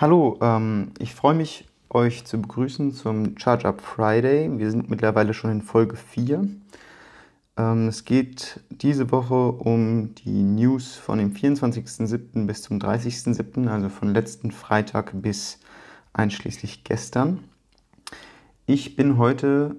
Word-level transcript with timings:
Hallo, 0.00 0.38
ähm, 0.40 0.92
ich 1.00 1.12
freue 1.12 1.34
mich, 1.34 1.66
euch 1.90 2.24
zu 2.24 2.40
begrüßen 2.40 2.92
zum 2.92 3.36
Charge 3.36 3.66
Up 3.66 3.80
Friday. 3.80 4.48
Wir 4.56 4.70
sind 4.70 4.88
mittlerweile 4.88 5.34
schon 5.34 5.50
in 5.50 5.60
Folge 5.60 5.96
4. 5.96 6.48
Ähm, 7.56 7.88
es 7.88 8.04
geht 8.04 8.60
diese 8.70 9.10
Woche 9.10 9.34
um 9.34 10.14
die 10.14 10.44
News 10.44 10.94
von 10.94 11.18
dem 11.18 11.32
24.07. 11.32 12.46
bis 12.46 12.62
zum 12.62 12.78
30.07., 12.78 13.66
also 13.66 13.88
von 13.88 14.14
letzten 14.14 14.52
Freitag 14.52 15.20
bis 15.20 15.58
einschließlich 16.12 16.84
gestern. 16.84 17.40
Ich 18.66 18.94
bin 18.94 19.18
heute 19.18 19.74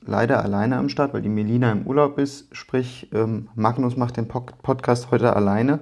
leider 0.00 0.42
alleine 0.42 0.78
am 0.78 0.88
Start, 0.88 1.12
weil 1.12 1.20
die 1.20 1.28
Melina 1.28 1.70
im 1.70 1.86
Urlaub 1.86 2.16
ist. 2.16 2.48
Sprich, 2.56 3.10
ähm, 3.12 3.50
Magnus 3.54 3.98
macht 3.98 4.16
den 4.16 4.26
Podcast 4.26 5.10
heute 5.10 5.36
alleine. 5.36 5.80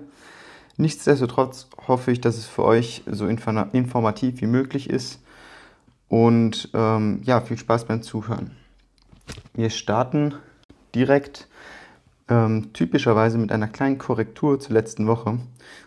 Nichtsdestotrotz 0.76 1.68
hoffe 1.86 2.12
ich, 2.12 2.20
dass 2.20 2.36
es 2.36 2.46
für 2.46 2.64
euch 2.64 3.02
so 3.06 3.26
informativ 3.26 4.40
wie 4.40 4.46
möglich 4.46 4.88
ist. 4.88 5.20
Und 6.08 6.70
ähm, 6.74 7.20
ja, 7.24 7.40
viel 7.40 7.56
Spaß 7.56 7.86
beim 7.86 8.02
Zuhören. 8.02 8.50
Wir 9.54 9.70
starten 9.70 10.34
direkt 10.94 11.48
ähm, 12.28 12.72
typischerweise 12.72 13.38
mit 13.38 13.52
einer 13.52 13.68
kleinen 13.68 13.98
Korrektur 13.98 14.60
zur 14.60 14.74
letzten 14.74 15.06
Woche. 15.06 15.38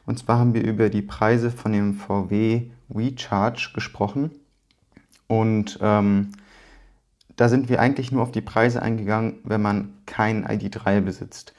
Und 0.05 0.19
zwar 0.19 0.39
haben 0.39 0.53
wir 0.53 0.63
über 0.63 0.89
die 0.89 1.01
Preise 1.01 1.51
von 1.51 1.73
dem 1.73 1.95
VW 1.95 2.69
WeCharge 2.87 3.71
gesprochen. 3.73 4.31
Und 5.27 5.79
ähm, 5.81 6.31
da 7.35 7.49
sind 7.49 7.69
wir 7.69 7.79
eigentlich 7.79 8.11
nur 8.11 8.21
auf 8.21 8.31
die 8.31 8.41
Preise 8.41 8.81
eingegangen, 8.81 9.39
wenn 9.43 9.61
man 9.61 9.93
kein 10.05 10.45
ID3 10.47 11.01
besitzt. 11.01 11.53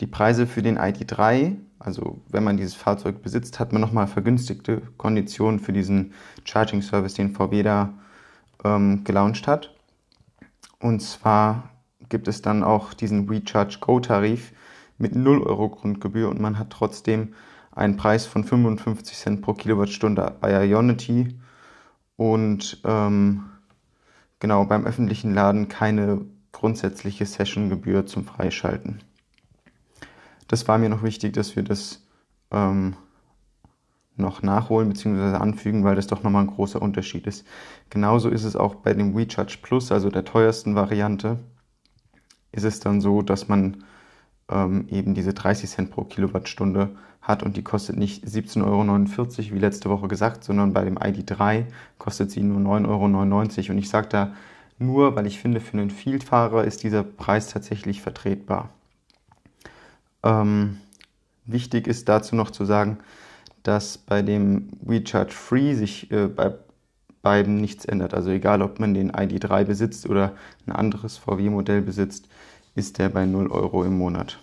Die 0.00 0.06
Preise 0.06 0.46
für 0.46 0.62
den 0.62 0.78
ID3, 0.78 1.56
also 1.80 2.20
wenn 2.28 2.44
man 2.44 2.56
dieses 2.56 2.74
Fahrzeug 2.74 3.22
besitzt, 3.22 3.58
hat 3.58 3.72
man 3.72 3.80
nochmal 3.80 4.06
vergünstigte 4.06 4.82
Konditionen 4.96 5.58
für 5.58 5.72
diesen 5.72 6.12
Charging 6.44 6.82
Service, 6.82 7.14
den 7.14 7.34
VW 7.34 7.62
da 7.62 7.94
ähm, 8.64 9.02
gelauncht 9.02 9.48
hat. 9.48 9.74
Und 10.78 11.00
zwar 11.00 11.70
gibt 12.08 12.28
es 12.28 12.42
dann 12.42 12.62
auch 12.62 12.94
diesen 12.94 13.28
Recharge 13.28 13.78
Go 13.80 13.98
Tarif 13.98 14.52
mit 14.98 15.14
0 15.14 15.42
Euro 15.42 15.68
Grundgebühr 15.68 16.28
und 16.28 16.40
man 16.40 16.58
hat 16.58 16.70
trotzdem 16.70 17.34
einen 17.72 17.96
Preis 17.96 18.26
von 18.26 18.44
55 18.44 19.16
Cent 19.16 19.42
pro 19.42 19.54
Kilowattstunde 19.54 20.36
bei 20.40 20.66
Ionity 20.66 21.38
und 22.16 22.80
ähm, 22.84 23.44
genau 24.40 24.64
beim 24.64 24.84
öffentlichen 24.84 25.34
Laden 25.34 25.68
keine 25.68 26.24
grundsätzliche 26.52 27.26
Sessiongebühr 27.26 28.06
zum 28.06 28.24
Freischalten. 28.24 29.00
Das 30.48 30.66
war 30.66 30.78
mir 30.78 30.88
noch 30.88 31.02
wichtig, 31.02 31.34
dass 31.34 31.54
wir 31.56 31.62
das 31.62 32.02
ähm, 32.50 32.96
noch 34.16 34.42
nachholen 34.42 34.88
bzw. 34.88 35.36
anfügen, 35.36 35.84
weil 35.84 35.94
das 35.94 36.06
doch 36.06 36.22
nochmal 36.22 36.44
ein 36.44 36.54
großer 36.54 36.82
Unterschied 36.82 37.26
ist. 37.26 37.46
Genauso 37.90 38.28
ist 38.28 38.44
es 38.44 38.56
auch 38.56 38.76
bei 38.76 38.94
dem 38.94 39.16
WeCharge 39.16 39.58
Plus, 39.62 39.92
also 39.92 40.10
der 40.10 40.24
teuersten 40.24 40.74
Variante, 40.74 41.38
ist 42.50 42.64
es 42.64 42.80
dann 42.80 43.00
so, 43.00 43.22
dass 43.22 43.48
man 43.48 43.84
ähm, 44.50 44.86
eben 44.88 45.14
diese 45.14 45.34
30 45.34 45.70
Cent 45.70 45.90
pro 45.90 46.04
Kilowattstunde 46.04 46.96
hat 47.20 47.42
und 47.42 47.56
die 47.56 47.62
kostet 47.62 47.96
nicht 47.96 48.24
17,49 48.24 48.64
Euro 48.64 49.54
wie 49.54 49.58
letzte 49.58 49.90
Woche 49.90 50.08
gesagt, 50.08 50.44
sondern 50.44 50.72
bei 50.72 50.84
dem 50.84 50.96
ID3 50.96 51.66
kostet 51.98 52.30
sie 52.30 52.42
nur 52.42 52.58
9,99 52.58 52.88
Euro. 52.88 53.72
Und 53.72 53.78
ich 53.78 53.88
sage 53.90 54.08
da 54.08 54.32
nur, 54.78 55.14
weil 55.14 55.26
ich 55.26 55.38
finde, 55.38 55.60
für 55.60 55.76
einen 55.76 55.90
Fieldfahrer 55.90 56.64
ist 56.64 56.82
dieser 56.82 57.02
Preis 57.02 57.48
tatsächlich 57.48 58.00
vertretbar. 58.00 58.70
Ähm, 60.22 60.78
wichtig 61.44 61.86
ist 61.86 62.08
dazu 62.08 62.36
noch 62.36 62.50
zu 62.50 62.64
sagen, 62.64 62.98
dass 63.62 63.98
bei 63.98 64.22
dem 64.22 64.70
Recharge 64.86 65.32
Free 65.32 65.74
sich 65.74 66.10
äh, 66.10 66.26
bei 66.26 66.54
beiden 67.22 67.56
nichts 67.56 67.84
ändert. 67.84 68.14
Also 68.14 68.30
egal, 68.30 68.62
ob 68.62 68.80
man 68.80 68.94
den 68.94 69.12
ID3 69.12 69.64
besitzt 69.64 70.08
oder 70.08 70.34
ein 70.66 70.72
anderes 70.72 71.18
VW-Modell 71.18 71.82
besitzt, 71.82 72.28
ist 72.74 72.98
der 72.98 73.08
bei 73.08 73.26
0 73.26 73.50
Euro 73.50 73.84
im 73.84 73.98
Monat. 73.98 74.38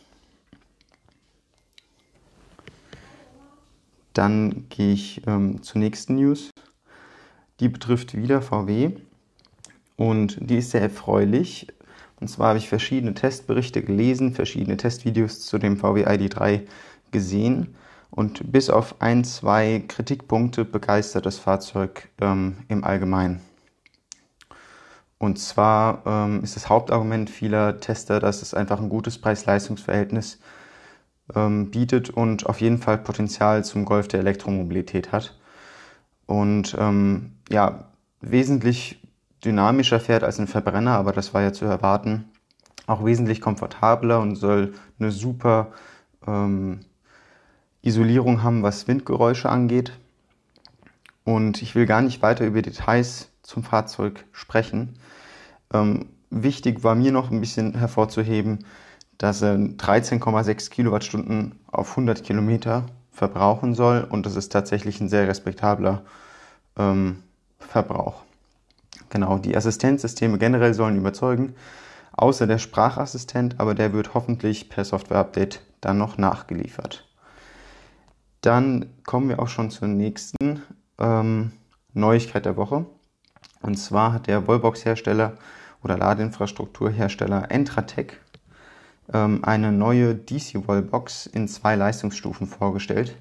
Dann 4.14 4.68
gehe 4.69 4.94
ich 4.94 5.25
ähm, 5.28 5.62
zur 5.62 5.80
nächsten 5.80 6.16
News. 6.16 6.52
Die 7.59 7.69
betrifft 7.69 8.16
wieder 8.16 8.41
VW 8.41 8.91
und 9.97 10.38
die 10.40 10.58
ist 10.58 10.72
sehr 10.72 10.81
erfreulich. 10.81 11.68
Und 12.20 12.30
zwar 12.30 12.50
habe 12.50 12.59
ich 12.59 12.70
verschiedene 12.70 13.14
Testberichte 13.14 13.81
gelesen, 13.81 14.34
verschiedene 14.34 14.78
Testvideos 14.78 15.42
zu 15.42 15.58
dem 15.58 15.78
VW 15.78 16.06
ID3 16.06 16.62
gesehen 17.12 17.76
und 18.09 18.52
bis 18.52 18.70
auf 18.70 19.02
ein, 19.02 19.24
zwei 19.26 19.84
Kritikpunkte 19.88 20.64
begeistert 20.64 21.26
das 21.26 21.38
Fahrzeug 21.38 22.09
ähm, 22.22 22.58
im 22.70 22.84
Allgemeinen. 22.84 23.42
Und 25.18 25.40
zwar 25.40 26.03
ähm, 26.06 26.44
ist 26.44 26.56
das 26.56 26.70
Hauptargument 26.70 27.30
vieler 27.30 27.80
Tester, 27.80 28.20
dass 28.20 28.42
es 28.42 28.53
einfach 28.53 28.80
ein 28.80 28.90
gutes 28.90 29.18
Preis-Leistungs-Verhältnis 29.18 30.40
ähm, 31.34 31.72
bietet 31.72 32.09
und 32.09 32.46
auf 32.46 32.62
jeden 32.62 32.78
Fall 32.78 32.97
Potenzial 32.97 33.64
zum 33.66 33.86
Golf 33.86 34.08
der 34.08 34.20
Elektromobilität 34.20 35.12
hat. 35.12 35.38
Und 36.26 36.76
ähm, 36.80 37.34
ja, 37.50 37.90
wesentlich 38.22 39.02
dynamischer 39.46 40.00
fährt 40.00 40.24
als 40.24 40.40
ein 40.40 40.48
Verbrenner, 40.48 40.94
aber 40.94 41.12
das 41.12 41.34
war 41.34 41.42
ja 41.42 41.54
zu 41.54 41.66
erwarten. 41.66 42.26
Auch 42.88 43.06
wesentlich 43.06 43.42
komfortabler 43.42 44.20
und 44.20 44.36
soll 44.36 44.74
eine 45.00 45.12
super 45.12 45.72
ähm, 46.28 46.82
Isolierung 47.82 48.44
haben, 48.44 48.64
was 48.64 48.88
Windgeräusche 48.88 49.50
angeht. 49.50 49.94
Und 51.24 51.62
ich 51.62 51.76
will 51.76 51.86
gar 51.86 52.02
nicht 52.02 52.22
weiter 52.22 52.46
über 52.46 52.62
Details 52.62 53.30
zum 53.42 53.64
Fahrzeug 53.64 54.26
sprechen. 54.32 55.00
Ähm, 55.74 56.08
wichtig 56.30 56.84
war 56.84 56.96
mir 56.96 57.12
noch 57.12 57.32
ein 57.32 57.40
bisschen 57.40 57.76
hervorzuheben, 57.76 58.66
dass 59.18 59.42
er 59.42 59.56
13,6 59.56 60.70
Kilowattstunden 60.70 61.60
auf 61.72 61.92
100 61.92 62.24
Kilometer 62.24 62.86
verbrauchen 63.12 63.74
soll 63.74 64.06
und 64.10 64.26
das 64.26 64.36
ist 64.36 64.52
tatsächlich 64.52 65.00
ein 65.00 65.10
sehr 65.10 65.28
respektabler 65.28 66.04
ähm, 66.78 67.24
Verbrauch. 67.60 68.24
Genau, 69.16 69.38
die 69.38 69.56
Assistenzsysteme 69.56 70.38
generell 70.38 70.74
sollen 70.74 70.98
überzeugen, 70.98 71.56
außer 72.12 72.48
der 72.48 72.58
Sprachassistent, 72.58 73.62
aber 73.62 73.74
der 73.74 73.94
wird 73.94 74.14
hoffentlich 74.14 74.68
per 74.68 74.84
Software-Update 74.84 75.62
dann 75.80 75.98
noch 75.98 76.18
nachgeliefert. 76.18 77.08
Dann 78.42 78.88
kommen 79.06 79.30
wir 79.30 79.40
auch 79.40 79.48
schon 79.48 79.72
zur 79.72 79.88
nächsten 79.88 80.64
ähm, 81.00 81.53
Neuigkeit 81.94 82.46
der 82.46 82.58
Woche. 82.58 82.88
Und 83.62 83.78
zwar 83.78 84.12
hat 84.12 84.28
der 84.28 84.50
Wallbox-Hersteller 84.50 85.38
oder 85.82 85.97
Ladeinfrastrukturhersteller 85.97 87.50
Entratec 87.52 88.20
ähm, 89.14 89.46
eine 89.46 89.72
neue 89.72 90.14
DC-Wallbox 90.14 91.28
in 91.28 91.47
zwei 91.47 91.78
Leistungsstufen 91.78 92.47
vorgestellt. 92.47 93.16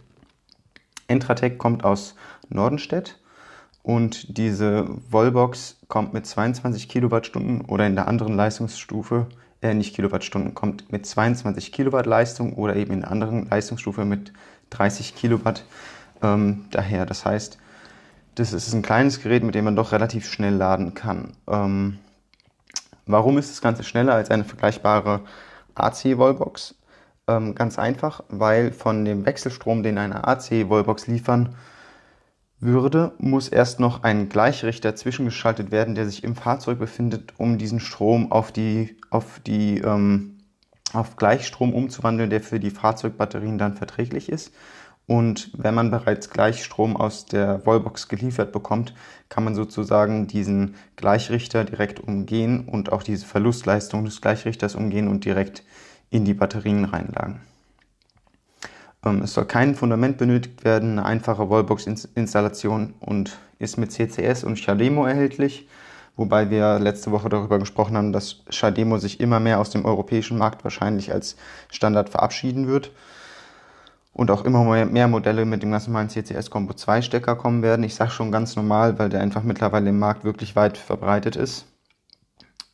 Entratec 1.07 1.57
kommt 1.57 1.85
aus 1.85 2.17
Nordenstedt 2.49 3.21
und 3.85 4.39
diese 4.39 4.89
Wallbox 5.11 5.77
kommt 5.89 6.15
mit 6.15 6.27
22 6.27 6.89
Kilowattstunden 6.89 7.61
oder 7.67 7.87
in 7.87 7.95
der 7.95 8.09
anderen 8.09 8.35
Leistungsstufe, 8.35 9.27
äh 9.61 9.75
nicht 9.75 9.95
Kilowattstunden, 9.95 10.55
kommt 10.55 10.91
mit 10.91 11.05
22 11.05 11.71
Kilowatt 11.71 12.07
Leistung 12.07 12.55
oder 12.55 12.77
eben 12.77 12.95
in 12.95 13.01
der 13.01 13.11
anderen 13.11 13.47
Leistungsstufe 13.51 14.07
mit 14.07 14.33
30 14.71 15.15
Kilowatt 15.15 15.67
ähm, 16.23 16.65
daher. 16.71 17.05
Das 17.05 17.27
heißt, 17.27 17.59
das 18.37 18.55
ist 18.55 18.73
ein 18.73 18.81
kleines 18.81 19.23
Gerät, 19.23 19.45
mit 19.45 19.55
dem 19.55 19.67
man 19.67 19.77
doch 19.77 19.93
relativ 19.93 20.33
schnell 20.33 20.55
laden 20.55 20.95
kann. 20.95 21.35
Ähm, 21.47 21.99
warum 23.05 23.37
ist 23.37 23.51
das 23.51 23.61
Ganze 23.61 23.85
schneller 23.85 24.15
als 24.15 24.31
eine 24.31 24.45
vergleichbare 24.45 25.21
AC-Wallbox? 25.75 26.75
Ähm, 27.29 27.55
ganz 27.55 27.79
einfach, 27.79 28.25
weil 28.31 28.73
von 28.73 29.05
dem 29.05 29.27
Wechselstrom, 29.27 29.83
den 29.83 29.99
eine 29.99 30.27
AC-Wallbox 30.27 31.07
liefern 31.07 31.55
würde, 32.65 33.13
muss 33.19 33.49
erst 33.49 33.79
noch 33.79 34.03
ein 34.03 34.29
Gleichrichter 34.29 34.97
zwischengeschaltet 34.97 35.71
werden, 35.71 35.95
der 35.95 36.07
sich 36.07 36.25
im 36.25 36.35
Fahrzeug 36.35 36.79
befindet, 36.79 37.35
um 37.39 37.59
diesen 37.59 37.81
Strom 37.81 38.33
auf 38.33 38.51
die, 38.51 38.97
auf 39.11 39.41
die 39.47 39.79
ähm, 39.79 40.39
auf 40.93 41.17
Gleichstrom 41.17 41.75
umzuwandeln, 41.75 42.31
der 42.31 42.41
für 42.41 42.61
die 42.61 42.71
Fahrzeugbatterien 42.71 43.59
dann 43.59 43.77
verträglich 43.77 44.29
ist. 44.29 44.53
Und 45.07 45.51
wenn 45.55 45.75
man 45.75 45.91
bereits 45.91 46.31
Gleichstrom 46.31 46.97
aus 46.97 47.27
der 47.27 47.67
Wallbox 47.67 48.09
geliefert 48.09 48.53
bekommt, 48.53 48.95
kann 49.29 49.45
man 49.45 49.55
sozusagen 49.55 50.27
diesen 50.27 50.77
Gleichrichter 50.97 51.65
direkt 51.65 52.01
umgehen 52.01 52.67
und 52.67 52.91
auch 52.91 53.03
diese 53.03 53.27
Verlustleistung 53.27 54.07
des 54.07 54.23
Gleichrichters 54.23 54.75
umgehen 54.75 55.09
und 55.09 55.27
direkt 55.27 55.63
in 56.09 56.25
die 56.25 56.35
Batterien 56.35 56.85
reinlagen. 56.87 57.41
Ähm, 59.05 59.23
es 59.23 59.35
soll 59.35 59.45
kein 59.45 59.75
Fundament 59.75 60.19
benötigt 60.19 60.65
werden, 60.65 60.99
eine 60.99 61.07
einfache 61.07 61.49
Wallbox-Installation 61.51 62.95
und 63.01 63.39
ist 63.59 63.77
mit 63.79 63.93
CCS 63.93 64.45
und 64.45 64.57
Chalemo 64.57 65.07
erhältlich 65.07 65.67
wobei 66.17 66.51
wir 66.51 66.79
letzte 66.79 67.11
Woche 67.11 67.29
darüber 67.29 67.59
gesprochen 67.59 67.97
haben, 67.97 68.13
dass 68.13 68.43
Shademo 68.49 68.99
sich 68.99 69.21
immer 69.21 69.41
mehr 69.41 69.61
aus 69.61 69.71
dem 69.71 69.85
europäischen 69.85 70.39
Markt 70.39 70.65
wahrscheinlich 70.65 71.13
als 71.13 71.37
Standard 71.71 72.09
verabschieden 72.09 72.69
wird. 72.69 72.93
und 74.17 74.31
auch 74.31 74.45
immer 74.45 74.87
mehr 74.87 75.09
Modelle 75.09 75.45
mit 75.45 75.65
dem 75.65 75.73
ganz 75.73 75.89
normalen 75.89 76.09
CCS 76.09 76.49
Combo 76.49 76.73
2 76.73 77.03
Stecker 77.03 77.35
kommen 77.35 77.63
werden. 77.63 77.83
Ich 77.83 77.97
sage 77.97 78.13
schon 78.13 78.31
ganz 78.31 78.55
normal, 78.55 78.97
weil 78.97 79.09
der 79.09 79.21
einfach 79.21 79.43
mittlerweile 79.43 79.91
im 79.91 79.99
Markt 79.99 80.23
wirklich 80.23 80.55
weit 80.55 80.79
verbreitet 80.79 81.35
ist. 81.35 81.67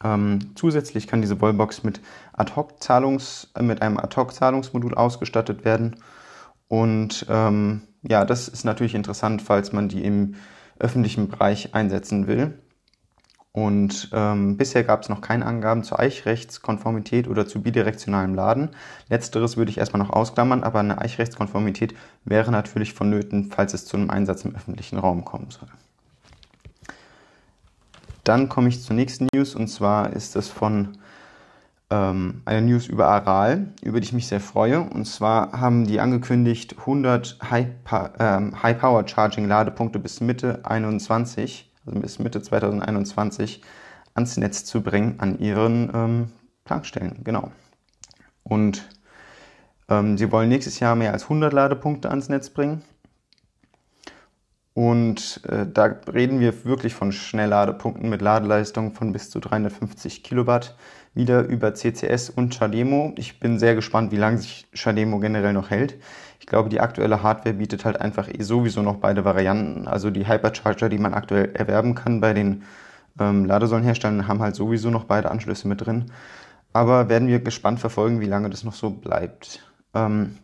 Ähm, 0.03 0.53
zusätzlich 0.55 1.07
kann 1.07 1.21
diese 1.21 1.41
Wallbox 1.41 1.83
mit 1.83 2.01
Ad-Hoc-Zahlungs, 2.33 3.51
äh, 3.55 3.63
mit 3.63 3.83
einem 3.83 3.99
Ad-Hoc-Zahlungsmodul 3.99 4.95
ausgestattet 4.95 5.65
werden. 5.65 5.97
Und 6.69 7.27
ähm, 7.29 7.83
ja, 8.03 8.25
das 8.25 8.49
ist 8.49 8.65
natürlich 8.65 8.95
interessant, 8.95 9.43
falls 9.43 9.73
man 9.73 9.89
die 9.89 10.05
im 10.05 10.37
öffentlichen 10.79 11.29
Bereich 11.29 11.75
einsetzen 11.75 12.27
will. 12.27 12.59
Und 13.53 14.11
ähm, 14.13 14.57
bisher 14.57 14.85
gab 14.85 15.03
es 15.03 15.09
noch 15.09 15.21
keine 15.21 15.45
Angaben 15.45 15.83
zur 15.83 15.99
Eichrechtskonformität 15.99 17.27
oder 17.27 17.47
zu 17.47 17.63
bidirektionalem 17.63 18.35
Laden. 18.35 18.71
Letzteres 19.09 19.57
würde 19.57 19.73
ich 19.73 19.79
erstmal 19.79 20.01
noch 20.01 20.11
ausklammern, 20.11 20.63
aber 20.63 20.79
eine 20.79 21.01
Eichrechtskonformität 21.01 21.95
wäre 22.25 22.53
natürlich 22.53 22.95
vonnöten, 22.95 23.51
falls 23.51 23.75
es 23.75 23.87
zu 23.87 23.97
einem 23.97 24.11
Einsatz 24.11 24.45
im 24.45 24.55
öffentlichen 24.55 24.99
Raum 24.99 25.25
kommen 25.25 25.51
soll. 25.51 25.69
Dann 28.31 28.49
komme 28.49 28.69
ich 28.69 28.81
zur 28.81 28.95
nächsten 28.95 29.27
News 29.35 29.57
und 29.57 29.67
zwar 29.67 30.13
ist 30.13 30.37
es 30.37 30.49
von 30.49 30.99
ähm, 31.91 32.43
einer 32.45 32.61
News 32.61 32.87
über 32.87 33.09
Aral, 33.09 33.73
über 33.83 33.99
die 33.99 34.05
ich 34.05 34.13
mich 34.13 34.29
sehr 34.29 34.39
freue. 34.39 34.83
Und 34.83 35.05
zwar 35.05 35.51
haben 35.51 35.85
die 35.85 35.99
angekündigt, 35.99 36.77
100 36.79 37.41
High-Power-Charging-Ladepunkte 37.51 39.99
ähm, 39.99 40.03
bis 40.05 40.21
Mitte 40.21 40.65
21 40.65 41.73
also 41.85 41.99
bis 41.99 42.21
Mitte 42.21 42.41
2021, 42.41 43.63
ans 44.15 44.37
Netz 44.37 44.65
zu 44.65 44.81
bringen 44.81 45.17
an 45.19 45.41
ihren 45.41 45.91
ähm, 45.93 46.31
Tankstellen. 46.65 47.25
Genau. 47.25 47.51
Und 48.45 48.89
ähm, 49.89 50.17
sie 50.17 50.31
wollen 50.31 50.49
nächstes 50.49 50.79
Jahr 50.79 50.95
mehr 50.95 51.13
als 51.13 51.25
100 51.25 51.53
Ladepunkte 51.53 52.11
ans 52.11 52.29
Netz 52.29 52.51
bringen. 52.51 52.85
Und 54.81 55.43
äh, 55.47 55.67
da 55.71 55.95
reden 56.11 56.41
wir 56.41 56.65
wirklich 56.65 56.95
von 56.95 57.13
Schnellladepunkten 57.13 58.09
mit 58.09 58.23
Ladeleistung 58.23 58.93
von 58.93 59.13
bis 59.13 59.29
zu 59.29 59.39
350 59.39 60.23
Kilowatt, 60.23 60.75
wieder 61.13 61.43
über 61.43 61.75
CCS 61.75 62.31
und 62.31 62.55
Chademo. 62.55 63.13
Ich 63.19 63.41
bin 63.41 63.59
sehr 63.59 63.75
gespannt, 63.75 64.11
wie 64.11 64.17
lange 64.17 64.39
sich 64.39 64.67
Chademo 64.73 65.19
generell 65.19 65.53
noch 65.53 65.69
hält. 65.69 65.97
Ich 66.39 66.47
glaube, 66.47 66.71
die 66.71 66.81
aktuelle 66.81 67.23
Hardware 67.23 67.57
bietet 67.57 67.85
halt 67.85 68.01
einfach 68.01 68.27
eh 68.29 68.43
sowieso 68.43 68.81
noch 68.81 68.97
beide 68.97 69.23
Varianten. 69.23 69.87
Also 69.87 70.09
die 70.09 70.27
Hypercharger, 70.27 70.89
die 70.89 70.97
man 70.97 71.13
aktuell 71.13 71.51
erwerben 71.53 71.95
kann 71.95 72.23
bei 72.23 72.33
den 72.33 72.63
ähm, 73.19 73.45
Ladesäulenherstellern, 73.45 74.29
haben 74.29 74.41
halt 74.41 74.57
sowieso 74.57 74.89
noch 74.89 75.05
beide 75.05 75.31
Anschlüsse 75.31 75.69
mit 75.69 75.85
drin. 75.85 76.07
Aber 76.73 77.11
werden 77.11 77.29
wir 77.29 77.41
gespannt 77.41 77.81
verfolgen, 77.81 78.21
wie 78.21 78.29
lange 78.29 78.49
das 78.49 78.65
noch 78.65 78.73
so 78.73 78.89
bleibt. 78.89 79.61
Ähm, 79.93 80.39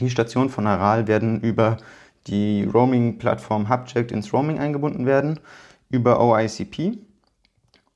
die 0.00 0.08
Stationen 0.08 0.48
von 0.48 0.66
Aral 0.66 1.06
werden 1.06 1.42
über 1.42 1.76
die 2.26 2.64
Roaming-Plattform 2.64 3.68
Hubject 3.68 4.12
ins 4.12 4.32
Roaming 4.32 4.58
eingebunden 4.58 5.06
werden, 5.06 5.40
über 5.90 6.20
OICP 6.20 6.98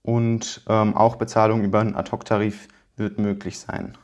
und 0.02 0.62
ähm, 0.68 0.96
auch 0.96 1.16
Bezahlung 1.16 1.64
über 1.64 1.80
einen 1.80 1.96
Ad-Hoc-Tarif 1.96 2.68
wird 2.96 3.18
möglich 3.18 3.58
sein. 3.58 3.96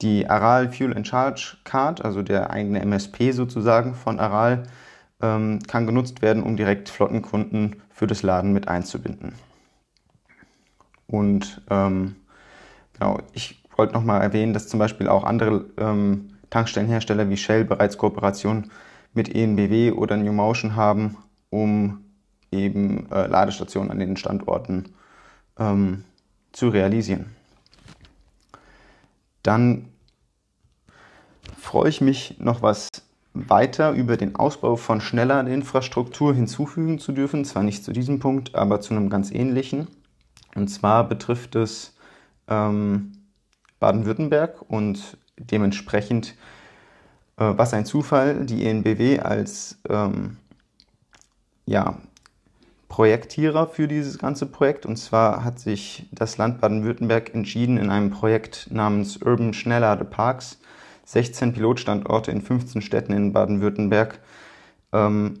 Die 0.00 0.28
Aral 0.28 0.70
Fuel 0.70 0.96
and 0.96 1.06
Charge 1.06 1.58
Card, 1.64 2.04
also 2.04 2.22
der 2.22 2.50
eigene 2.50 2.80
MSP 2.80 3.32
sozusagen 3.32 3.94
von 3.94 4.18
Aral, 4.18 4.64
ähm, 5.20 5.60
kann 5.68 5.86
genutzt 5.86 6.22
werden, 6.22 6.42
um 6.42 6.56
direkt 6.56 6.88
Flottenkunden 6.88 7.76
für 7.90 8.06
das 8.06 8.22
Laden 8.22 8.52
mit 8.52 8.66
einzubinden. 8.66 9.34
Und 11.06 11.62
ähm, 11.70 12.16
genau, 12.94 13.20
ich 13.32 13.62
wollte 13.76 13.92
nochmal 13.92 14.22
erwähnen, 14.22 14.52
dass 14.52 14.66
zum 14.66 14.80
Beispiel 14.80 15.08
auch 15.08 15.24
andere 15.24 15.66
ähm, 15.78 16.30
Tankstellenhersteller 16.50 17.28
wie 17.28 17.36
Shell 17.36 17.64
bereits 17.64 17.96
Kooperationen 17.96 18.70
mit 19.14 19.34
ENBW 19.34 19.92
oder 19.92 20.16
New 20.16 20.32
Motion 20.32 20.76
haben, 20.76 21.16
um 21.50 22.04
eben 22.50 23.10
äh, 23.10 23.26
Ladestationen 23.26 23.90
an 23.90 23.98
den 23.98 24.16
Standorten 24.16 24.94
ähm, 25.58 26.04
zu 26.52 26.68
realisieren. 26.68 27.26
Dann 29.42 29.88
freue 31.58 31.88
ich 31.88 32.00
mich 32.00 32.36
noch 32.38 32.62
was 32.62 32.88
weiter 33.34 33.92
über 33.92 34.16
den 34.16 34.36
Ausbau 34.36 34.76
von 34.76 35.00
schneller 35.00 35.46
Infrastruktur 35.46 36.34
hinzufügen 36.34 36.98
zu 36.98 37.12
dürfen. 37.12 37.44
Zwar 37.44 37.62
nicht 37.62 37.84
zu 37.84 37.92
diesem 37.92 38.18
Punkt, 38.18 38.54
aber 38.54 38.80
zu 38.80 38.94
einem 38.94 39.08
ganz 39.08 39.30
ähnlichen. 39.30 39.88
Und 40.54 40.68
zwar 40.68 41.08
betrifft 41.08 41.56
es 41.56 41.96
ähm, 42.48 43.12
Baden-Württemberg 43.80 44.62
und 44.70 45.16
dementsprechend 45.38 46.34
äh, 47.36 47.52
was 47.56 47.74
ein 47.74 47.86
Zufall, 47.86 48.46
die 48.46 48.66
ENBW 48.66 49.20
als 49.20 49.78
ähm, 49.88 50.36
ja, 51.66 51.98
Projektierer 52.88 53.68
für 53.68 53.88
dieses 53.88 54.18
ganze 54.18 54.46
Projekt. 54.46 54.84
Und 54.84 54.96
zwar 54.96 55.44
hat 55.44 55.58
sich 55.58 56.08
das 56.12 56.36
Land 56.36 56.60
Baden-Württemberg 56.60 57.34
entschieden, 57.34 57.78
in 57.78 57.90
einem 57.90 58.10
Projekt 58.10 58.68
namens 58.70 59.16
Urban 59.16 59.54
Schnelllade 59.54 60.04
Parks 60.04 60.58
16 61.04 61.52
Pilotstandorte 61.52 62.30
in 62.30 62.42
15 62.42 62.82
Städten 62.82 63.12
in 63.12 63.32
Baden-Württemberg 63.32 64.20
ähm, 64.92 65.40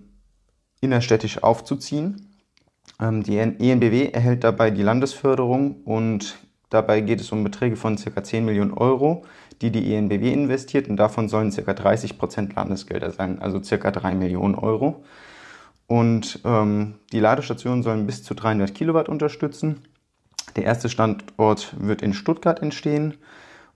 innerstädtisch 0.80 1.42
aufzuziehen. 1.42 2.34
Ähm, 3.00 3.22
die 3.22 3.36
ENBW 3.36 4.10
erhält 4.10 4.44
dabei 4.44 4.70
die 4.70 4.82
Landesförderung 4.82 5.82
und 5.84 6.38
dabei 6.70 7.00
geht 7.00 7.20
es 7.20 7.32
um 7.32 7.44
Beträge 7.44 7.76
von 7.76 7.96
ca. 7.96 8.24
10 8.24 8.44
Millionen 8.44 8.72
Euro 8.72 9.24
die 9.62 9.70
die 9.70 9.94
ENBW 9.94 10.32
investiert 10.32 10.88
und 10.88 10.96
davon 10.96 11.28
sollen 11.28 11.50
ca. 11.50 11.72
30 11.72 12.18
Prozent 12.18 12.54
Landesgelder 12.54 13.10
sein, 13.10 13.40
also 13.40 13.60
ca. 13.60 13.90
3 13.90 14.14
Millionen 14.14 14.56
Euro. 14.56 15.04
Und 15.86 16.40
ähm, 16.44 16.94
die 17.12 17.20
Ladestationen 17.20 17.82
sollen 17.82 18.06
bis 18.06 18.22
zu 18.22 18.34
300 18.34 18.74
Kilowatt 18.74 19.08
unterstützen. 19.08 19.82
Der 20.56 20.64
erste 20.64 20.88
Standort 20.88 21.74
wird 21.78 22.02
in 22.02 22.12
Stuttgart 22.12 22.60
entstehen 22.60 23.14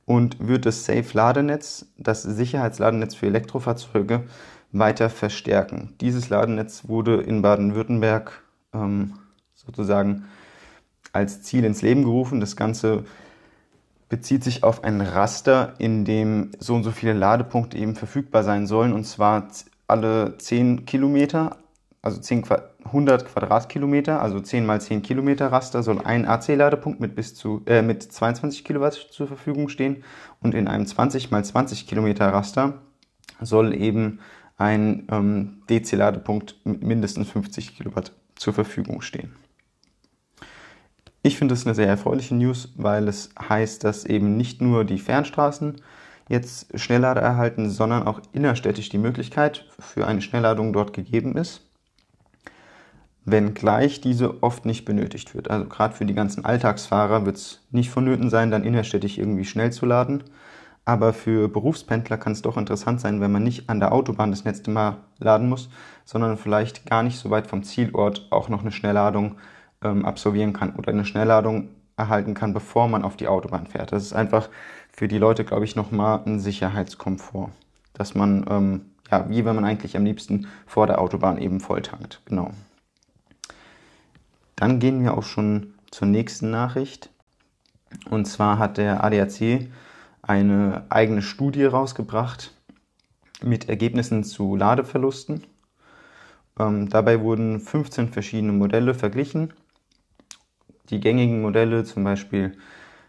und 0.04 0.36
wird 0.46 0.66
das 0.66 0.84
Safe-Ladenetz, 0.84 1.86
das 1.98 2.22
Sicherheitsladenetz 2.22 3.14
für 3.14 3.26
Elektrofahrzeuge, 3.26 4.24
weiter 4.72 5.08
verstärken. 5.08 5.94
Dieses 6.00 6.28
Ladenetz 6.28 6.88
wurde 6.88 7.20
in 7.22 7.42
Baden-Württemberg 7.42 8.42
ähm, 8.74 9.14
sozusagen 9.54 10.24
als 11.12 11.42
Ziel 11.42 11.64
ins 11.64 11.82
Leben 11.82 12.02
gerufen. 12.02 12.40
Das 12.40 12.56
Ganze 12.56 13.04
bezieht 14.08 14.44
sich 14.44 14.62
auf 14.62 14.84
ein 14.84 15.00
Raster, 15.00 15.74
in 15.78 16.04
dem 16.04 16.50
so 16.58 16.74
und 16.74 16.84
so 16.84 16.90
viele 16.90 17.12
Ladepunkte 17.12 17.76
eben 17.76 17.96
verfügbar 17.96 18.44
sein 18.44 18.66
sollen, 18.66 18.92
und 18.92 19.04
zwar 19.04 19.48
alle 19.88 20.38
10 20.38 20.86
Kilometer, 20.86 21.56
also 22.02 22.20
10, 22.20 22.44
100 22.84 23.26
Quadratkilometer, 23.26 24.22
also 24.22 24.40
10 24.40 24.64
mal 24.64 24.80
10 24.80 25.02
Kilometer 25.02 25.50
Raster 25.50 25.82
soll 25.82 26.00
ein 26.02 26.26
AC-Ladepunkt 26.26 27.00
mit 27.00 27.16
bis 27.16 27.34
zu 27.34 27.62
äh, 27.66 27.82
mit 27.82 28.02
22 28.02 28.64
Kilowatt 28.64 28.94
zur 28.94 29.26
Verfügung 29.26 29.68
stehen 29.68 30.04
und 30.40 30.54
in 30.54 30.68
einem 30.68 30.86
20 30.86 31.30
mal 31.30 31.44
20 31.44 31.86
Kilometer 31.86 32.32
Raster 32.32 32.74
soll 33.40 33.74
eben 33.74 34.20
ein 34.56 35.06
ähm, 35.10 35.62
DC-Ladepunkt 35.68 36.56
mit 36.64 36.82
mindestens 36.82 37.28
50 37.30 37.76
Kilowatt 37.76 38.12
zur 38.36 38.54
Verfügung 38.54 39.00
stehen. 39.02 39.34
Ich 41.26 41.38
finde 41.38 41.54
es 41.54 41.66
eine 41.66 41.74
sehr 41.74 41.88
erfreuliche 41.88 42.36
News, 42.36 42.68
weil 42.76 43.08
es 43.08 43.30
heißt, 43.48 43.82
dass 43.82 44.04
eben 44.04 44.36
nicht 44.36 44.62
nur 44.62 44.84
die 44.84 45.00
Fernstraßen 45.00 45.74
jetzt 46.28 46.78
Schnelllader 46.78 47.20
erhalten, 47.20 47.68
sondern 47.68 48.06
auch 48.06 48.20
innerstädtisch 48.32 48.90
die 48.90 48.98
Möglichkeit 48.98 49.64
für 49.80 50.06
eine 50.06 50.22
Schnellladung 50.22 50.72
dort 50.72 50.92
gegeben 50.92 51.36
ist, 51.36 51.62
wenngleich 53.24 54.00
diese 54.00 54.40
oft 54.44 54.66
nicht 54.66 54.84
benötigt 54.84 55.34
wird. 55.34 55.50
Also 55.50 55.64
gerade 55.64 55.96
für 55.96 56.04
die 56.04 56.14
ganzen 56.14 56.44
Alltagsfahrer 56.44 57.26
wird 57.26 57.38
es 57.38 57.60
nicht 57.72 57.90
vonnöten 57.90 58.30
sein, 58.30 58.52
dann 58.52 58.62
innerstädtisch 58.62 59.18
irgendwie 59.18 59.44
schnell 59.44 59.72
zu 59.72 59.84
laden. 59.84 60.22
Aber 60.84 61.12
für 61.12 61.48
Berufspendler 61.48 62.18
kann 62.18 62.34
es 62.34 62.42
doch 62.42 62.56
interessant 62.56 63.00
sein, 63.00 63.20
wenn 63.20 63.32
man 63.32 63.42
nicht 63.42 63.68
an 63.68 63.80
der 63.80 63.90
Autobahn 63.90 64.30
das 64.30 64.44
letzte 64.44 64.70
Mal 64.70 64.98
laden 65.18 65.48
muss, 65.48 65.70
sondern 66.04 66.36
vielleicht 66.36 66.86
gar 66.86 67.02
nicht 67.02 67.18
so 67.18 67.30
weit 67.30 67.48
vom 67.48 67.64
Zielort 67.64 68.28
auch 68.30 68.48
noch 68.48 68.60
eine 68.60 68.70
Schnellladung 68.70 69.34
ähm, 69.86 70.04
absolvieren 70.04 70.52
kann 70.52 70.74
oder 70.74 70.90
eine 70.90 71.04
Schnellladung 71.04 71.68
erhalten 71.96 72.34
kann, 72.34 72.52
bevor 72.52 72.88
man 72.88 73.04
auf 73.04 73.16
die 73.16 73.28
Autobahn 73.28 73.66
fährt. 73.66 73.92
Das 73.92 74.02
ist 74.02 74.12
einfach 74.12 74.48
für 74.92 75.08
die 75.08 75.18
Leute, 75.18 75.44
glaube 75.44 75.64
ich, 75.64 75.76
nochmal 75.76 76.22
ein 76.26 76.40
Sicherheitskomfort, 76.40 77.50
dass 77.94 78.14
man, 78.14 78.44
ähm, 78.50 78.80
ja, 79.10 79.28
wie 79.30 79.44
wenn 79.44 79.54
man 79.54 79.64
eigentlich 79.64 79.96
am 79.96 80.04
liebsten 80.04 80.46
vor 80.66 80.86
der 80.86 81.00
Autobahn 81.00 81.38
eben 81.38 81.60
voll 81.60 81.82
tankt. 81.82 82.20
Genau. 82.26 82.50
Dann 84.56 84.78
gehen 84.78 85.02
wir 85.02 85.16
auch 85.16 85.22
schon 85.22 85.74
zur 85.90 86.08
nächsten 86.08 86.50
Nachricht. 86.50 87.10
Und 88.10 88.26
zwar 88.26 88.58
hat 88.58 88.78
der 88.78 89.04
ADAC 89.04 89.68
eine 90.22 90.84
eigene 90.88 91.22
Studie 91.22 91.64
rausgebracht 91.64 92.52
mit 93.42 93.68
Ergebnissen 93.68 94.24
zu 94.24 94.56
Ladeverlusten. 94.56 95.44
Ähm, 96.58 96.88
dabei 96.88 97.20
wurden 97.20 97.60
15 97.60 98.08
verschiedene 98.08 98.52
Modelle 98.52 98.94
verglichen 98.94 99.52
die 100.90 101.00
gängigen 101.00 101.42
Modelle, 101.42 101.84
zum 101.84 102.04
Beispiel 102.04 102.52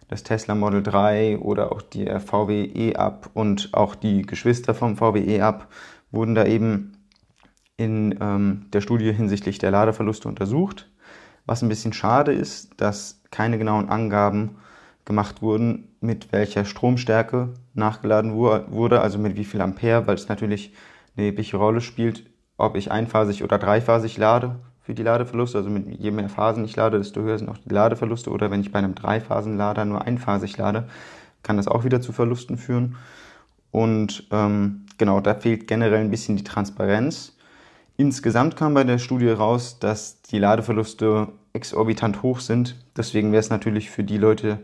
das 0.07 0.23
Tesla 0.23 0.55
Model 0.55 0.83
3 0.83 1.39
oder 1.39 1.71
auch 1.71 1.81
der 1.81 2.19
VW 2.19 2.63
E-Up 2.63 3.29
und 3.33 3.73
auch 3.73 3.95
die 3.95 4.21
Geschwister 4.21 4.73
vom 4.73 4.95
VW 4.95 5.19
E-Up 5.19 5.67
wurden 6.11 6.35
da 6.35 6.45
eben 6.45 6.93
in 7.75 8.17
ähm, 8.21 8.65
der 8.71 8.81
Studie 8.81 9.11
hinsichtlich 9.13 9.59
der 9.59 9.71
Ladeverluste 9.71 10.27
untersucht. 10.27 10.89
Was 11.45 11.61
ein 11.61 11.69
bisschen 11.69 11.93
schade 11.93 12.31
ist, 12.31 12.79
dass 12.81 13.21
keine 13.31 13.57
genauen 13.57 13.89
Angaben 13.89 14.57
gemacht 15.05 15.41
wurden, 15.41 15.95
mit 16.01 16.31
welcher 16.31 16.65
Stromstärke 16.65 17.53
nachgeladen 17.73 18.33
wurde, 18.33 19.01
also 19.01 19.17
mit 19.19 19.37
wie 19.37 19.45
viel 19.45 19.61
Ampere, 19.61 20.07
weil 20.07 20.15
es 20.15 20.27
natürlich 20.27 20.73
eine 21.15 21.25
erhebliche 21.25 21.57
Rolle 21.57 21.81
spielt, 21.81 22.29
ob 22.57 22.75
ich 22.75 22.91
einphasig 22.91 23.43
oder 23.43 23.57
dreiphasig 23.57 24.17
lade 24.17 24.59
für 24.87 24.93
die 24.93 25.03
Ladeverluste. 25.03 25.57
Also 25.57 25.69
mit 25.69 25.99
je 25.99 26.11
mehr 26.11 26.29
Phasen 26.29 26.63
ich 26.63 26.77
lade, 26.77 26.97
desto 26.97 27.19
höher 27.19 27.37
sind 27.37 27.49
auch 27.49 27.57
die 27.57 27.73
Ladeverluste. 27.73 28.29
Oder 28.29 28.51
wenn 28.51 28.61
ich 28.61 28.71
bei 28.71 28.79
einem 28.79 28.95
Dreiphasenlader 28.95 29.83
nur 29.83 30.01
einphasig 30.03 30.57
lade, 30.57 30.87
kann 31.43 31.57
das 31.57 31.67
auch 31.67 31.83
wieder 31.83 31.99
zu 31.99 32.13
Verlusten 32.13 32.57
führen. 32.57 32.95
Und 33.69 34.27
ähm, 34.31 34.85
genau, 34.97 35.19
da 35.19 35.35
fehlt 35.35 35.67
generell 35.67 35.99
ein 35.99 36.09
bisschen 36.09 36.37
die 36.37 36.45
Transparenz. 36.45 37.35
Insgesamt 37.97 38.55
kam 38.55 38.73
bei 38.73 38.85
der 38.85 38.97
Studie 38.97 39.27
raus, 39.27 39.77
dass 39.77 40.21
die 40.21 40.39
Ladeverluste 40.39 41.27
exorbitant 41.51 42.23
hoch 42.23 42.39
sind. 42.39 42.77
Deswegen 42.95 43.33
wäre 43.33 43.41
es 43.41 43.49
natürlich 43.49 43.89
für 43.89 44.05
die 44.05 44.17
Leute, 44.17 44.59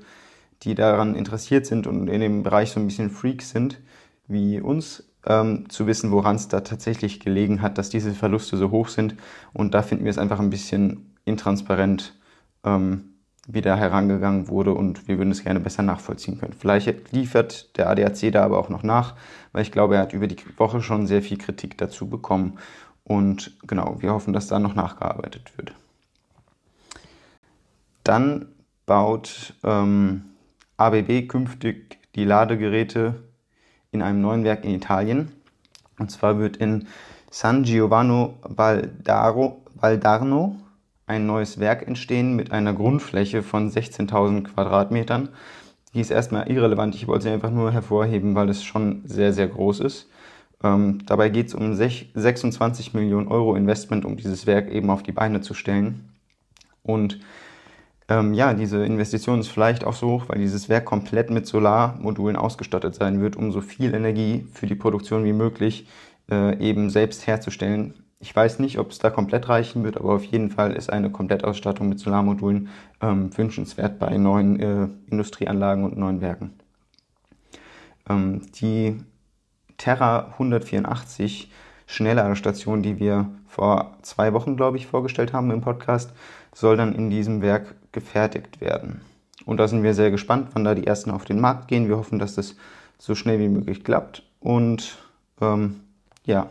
die 0.62 0.74
daran 0.74 1.16
interessiert 1.16 1.66
sind 1.66 1.86
und 1.86 2.08
in 2.08 2.22
dem 2.22 2.44
Bereich 2.44 2.72
so 2.72 2.80
ein 2.80 2.88
bisschen 2.88 3.10
Freaks 3.10 3.50
sind, 3.50 3.82
wie 4.30 4.62
uns, 4.62 5.04
ähm, 5.26 5.70
zu 5.70 5.88
wissen, 5.88 6.12
woran 6.12 6.36
es 6.36 6.48
da 6.48 6.62
tatsächlich 6.62 7.20
gelegen 7.20 7.62
hat, 7.62 7.78
dass 7.78 7.90
diese 7.90 8.14
Verluste 8.14 8.58
so 8.58 8.72
hoch 8.72 8.90
sind. 8.90 9.16
Und 9.54 9.74
da 9.74 9.82
finden 9.82 10.06
wir 10.06 10.12
es 10.12 10.18
einfach 10.18 10.40
ein 10.40 10.50
bisschen 10.50 11.16
intransparent, 11.26 12.14
ähm, 12.64 13.14
wie 13.48 13.62
da 13.62 13.76
herangegangen 13.76 14.48
wurde 14.48 14.74
und 14.74 15.08
wir 15.08 15.18
würden 15.18 15.32
es 15.32 15.44
gerne 15.44 15.60
besser 15.60 15.84
nachvollziehen 15.84 16.40
können. 16.40 16.54
Vielleicht 16.58 17.12
liefert 17.12 17.78
der 17.78 17.90
ADAC 17.90 18.32
da 18.32 18.44
aber 18.44 18.58
auch 18.58 18.70
noch 18.70 18.84
nach, 18.84 19.16
weil 19.52 19.64
ich 19.64 19.72
glaube, 19.72 19.96
er 19.96 20.02
hat 20.02 20.14
über 20.14 20.28
die 20.28 20.38
Woche 20.58 20.82
schon 20.82 21.08
sehr 21.08 21.22
viel 21.22 21.38
Kritik 21.38 21.78
dazu 21.78 22.08
bekommen. 22.08 22.58
Und 23.04 23.58
genau, 23.68 23.98
wir 24.00 24.14
hoffen, 24.14 24.32
dass 24.32 24.48
da 24.48 24.60
noch 24.60 24.76
nachgearbeitet 24.76 25.52
wird. 25.58 25.74
Dann 28.06 28.48
baut 28.86 29.56
ähm, 29.64 30.24
ABB 30.78 31.28
künftig 31.28 32.00
die 32.16 32.26
Ladegeräte 32.26 33.16
in 33.94 34.02
einem 34.02 34.22
neuen 34.22 34.44
Werk 34.44 34.66
in 34.66 34.76
Italien. 34.76 35.32
Und 35.98 36.12
zwar 36.12 36.40
wird 36.40 36.58
in 36.58 36.88
San 37.32 37.64
Giovanni 37.64 38.30
Valdaro, 38.44 39.62
Valdarno 39.76 40.58
ein 41.06 41.26
neues 41.26 41.60
Werk 41.60 41.88
entstehen 41.88 42.36
mit 42.36 42.52
einer 42.52 42.74
Grundfläche 42.74 43.44
von 43.44 43.70
16.000 43.70 44.44
Quadratmetern. 44.44 45.30
Die 45.94 46.00
ist 46.00 46.12
erstmal 46.12 46.50
irrelevant. 46.50 46.96
Ich 46.96 47.08
wollte 47.08 47.24
sie 47.24 47.30
einfach 47.30 47.52
nur 47.52 47.72
hervorheben, 47.72 48.36
weil 48.36 48.50
es 48.50 48.64
schon 48.64 49.02
sehr, 49.06 49.34
sehr 49.34 49.48
groß 49.48 49.82
ist. 49.82 50.10
Ähm, 50.64 51.00
dabei 51.06 51.30
geht 51.30 51.48
es 51.48 51.54
um 51.54 51.76
26 51.76 52.94
Millionen 52.94 53.28
Euro 53.28 53.56
Investment, 53.56 54.06
um 54.06 54.16
dieses 54.16 54.48
Werk 54.48 54.72
eben 54.72 54.90
auf 54.90 55.04
die 55.04 55.12
Beine 55.12 55.42
zu 55.42 55.54
stellen. 55.54 56.10
Und 56.84 57.20
ähm, 58.14 58.36
ja, 58.36 58.54
diese 58.54 58.86
Investition 58.86 59.40
ist 59.40 59.48
vielleicht 59.48 59.84
auch 59.84 59.94
so 59.94 60.12
hoch, 60.12 60.26
weil 60.28 60.38
dieses 60.38 60.70
Werk 60.70 60.86
komplett 60.86 61.32
mit 61.32 61.48
Solarmodulen 61.48 62.36
ausgestattet 62.36 62.94
sein 62.94 63.22
wird, 63.22 63.36
um 63.36 63.52
so 63.52 63.60
viel 63.60 63.96
Energie 63.96 64.46
für 64.54 64.68
die 64.68 64.76
Produktion 64.76 65.24
wie 65.26 65.34
möglich 65.34 65.88
äh, 66.30 66.56
eben 66.60 66.92
selbst 66.92 67.26
herzustellen. 67.26 67.96
Ich 68.20 68.36
weiß 68.36 68.60
nicht, 68.60 68.78
ob 68.78 68.92
es 68.92 69.00
da 69.00 69.10
komplett 69.10 69.50
reichen 69.50 69.84
wird, 69.84 69.98
aber 69.98 70.14
auf 70.14 70.24
jeden 70.26 70.52
Fall 70.52 70.74
ist 70.74 70.92
eine 70.92 71.10
Komplettausstattung 71.10 71.90
mit 71.90 72.00
Solarmodulen 72.00 72.70
ähm, 73.02 73.36
wünschenswert 73.36 73.98
bei 73.98 74.16
neuen 74.18 74.60
äh, 74.60 74.88
Industrieanlagen 75.10 75.84
und 75.84 75.98
neuen 75.98 76.22
Werken. 76.22 76.54
Ähm, 78.08 78.44
die 78.62 79.02
Terra 79.78 80.34
184 80.34 81.52
Schnellladestation, 81.88 82.84
die 82.84 83.00
wir 83.00 83.30
vor 83.48 83.98
zwei 84.04 84.34
Wochen, 84.34 84.56
glaube 84.56 84.78
ich, 84.78 84.86
vorgestellt 84.86 85.34
haben 85.34 85.50
im 85.50 85.62
Podcast, 85.62 86.14
soll 86.54 86.78
dann 86.78 86.96
in 86.96 87.10
diesem 87.10 87.42
Werk 87.42 87.76
gefertigt 87.92 88.62
werden. 88.62 89.02
Und 89.46 89.58
da 89.58 89.68
sind 89.68 89.84
wir 89.84 89.94
sehr 89.94 90.12
gespannt, 90.12 90.50
wann 90.54 90.64
da 90.64 90.76
die 90.76 90.88
ersten 90.88 91.12
auf 91.12 91.26
den 91.26 91.40
Markt 91.40 91.68
gehen. 91.68 91.88
Wir 91.88 91.98
hoffen, 91.98 92.20
dass 92.20 92.36
das 92.36 92.56
so 92.98 93.16
schnell 93.16 93.40
wie 93.40 93.50
möglich 93.50 93.84
klappt. 93.84 94.24
Und 94.40 94.98
ähm, 95.42 95.82
ja, 96.26 96.50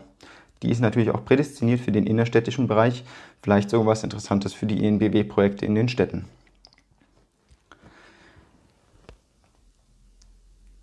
die 0.61 0.69
ist 0.69 0.79
natürlich 0.79 1.09
auch 1.09 1.25
prädestiniert 1.25 1.79
für 1.79 1.91
den 1.91 2.05
innerstädtischen 2.05 2.67
Bereich. 2.67 3.03
Vielleicht 3.41 3.69
sogar 3.69 3.87
was 3.87 4.03
Interessantes 4.03 4.53
für 4.53 4.65
die 4.65 4.85
ENBW-Projekte 4.85 5.65
in 5.65 5.75
den 5.75 5.89
Städten. 5.89 6.25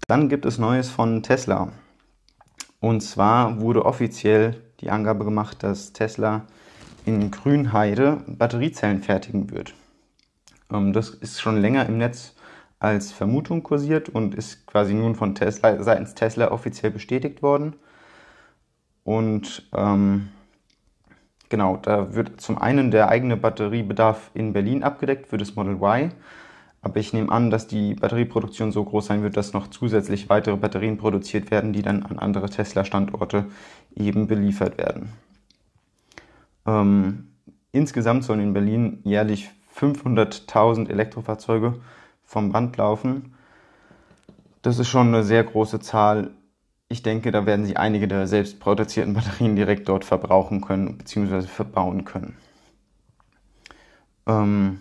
Dann 0.09 0.29
gibt 0.29 0.45
es 0.45 0.59
Neues 0.59 0.91
von 0.91 1.23
Tesla. 1.23 1.73
Und 2.81 3.01
zwar 3.01 3.61
wurde 3.61 3.85
offiziell 3.85 4.61
die 4.81 4.91
Angabe 4.91 5.25
gemacht, 5.25 5.63
dass 5.63 5.93
Tesla 5.93 6.47
in 7.07 7.31
Grünheide 7.31 8.23
Batteriezellen 8.27 9.03
fertigen 9.03 9.51
wird. 9.51 9.75
Ähm, 10.73 10.93
das 10.93 11.11
ist 11.11 11.41
schon 11.41 11.61
länger 11.61 11.87
im 11.87 11.99
Netz 11.99 12.35
als 12.79 13.13
Vermutung 13.13 13.63
kursiert 13.63 14.09
und 14.09 14.35
ist 14.35 14.67
quasi 14.67 14.95
nun 14.95 15.15
von 15.15 15.35
Tesla 15.35 15.83
seitens 15.83 16.15
Tesla 16.15 16.51
offiziell 16.51 16.91
bestätigt 16.91 17.43
worden. 17.43 17.75
Und 19.05 19.69
ähm, 19.77 20.29
genau, 21.49 21.77
da 21.77 22.15
wird 22.15 22.41
zum 22.41 22.59
einen 22.59 22.91
der 22.91 23.09
eigene 23.09 23.37
Batteriebedarf 23.37 24.31
in 24.35 24.53
Berlin 24.53 24.83
abgedeckt 24.83 25.27
für 25.29 25.37
das 25.37 25.57
Model 25.57 25.75
Y. 25.75 26.13
Aber 26.83 26.97
ich 26.99 27.13
nehme 27.13 27.31
an, 27.31 27.51
dass 27.51 27.67
die 27.67 27.95
Batterieproduktion 27.95 28.73
so 28.73 28.83
groß 28.83 29.07
sein 29.07 29.23
wird, 29.23 29.37
dass 29.37 29.53
noch 29.53 29.69
zusätzlich 29.69 30.31
weitere 30.31 30.57
Batterien 30.57 30.97
produziert 30.97 31.51
werden, 31.51 31.75
die 31.75 31.83
dann 31.83 32.05
an 32.05 32.19
andere 32.19 32.49
Tesla-Standorte 32.49 33.47
eben 33.95 34.27
beliefert 34.27 34.79
werden. 34.79 35.11
Ähm, 36.67 37.33
insgesamt 37.73 38.25
sollen 38.25 38.41
in 38.41 38.53
Berlin 38.53 39.01
jährlich 39.05 39.51
500.000 39.77 40.89
Elektrofahrzeuge 40.89 41.81
vom 42.25 42.53
Band 42.53 42.77
laufen. 42.77 43.35
Das 44.63 44.79
ist 44.79 44.89
schon 44.89 45.09
eine 45.09 45.25
sehr 45.25 45.43
große 45.43 45.81
Zahl. 45.81 46.31
Ich 46.89 47.03
denke, 47.03 47.31
da 47.31 47.47
werden 47.47 47.65
sie 47.65 47.77
einige 47.77 48.09
der 48.09 48.27
selbst 48.27 48.61
produzierten 48.61 49.15
Batterien 49.15 49.57
direkt 49.57 49.89
dort 49.89 50.05
verbrauchen 50.05 50.61
können 50.61 50.99
bzw. 50.99 51.43
verbauen 51.43 52.05
können. 52.05 52.37
Ähm, 54.27 54.81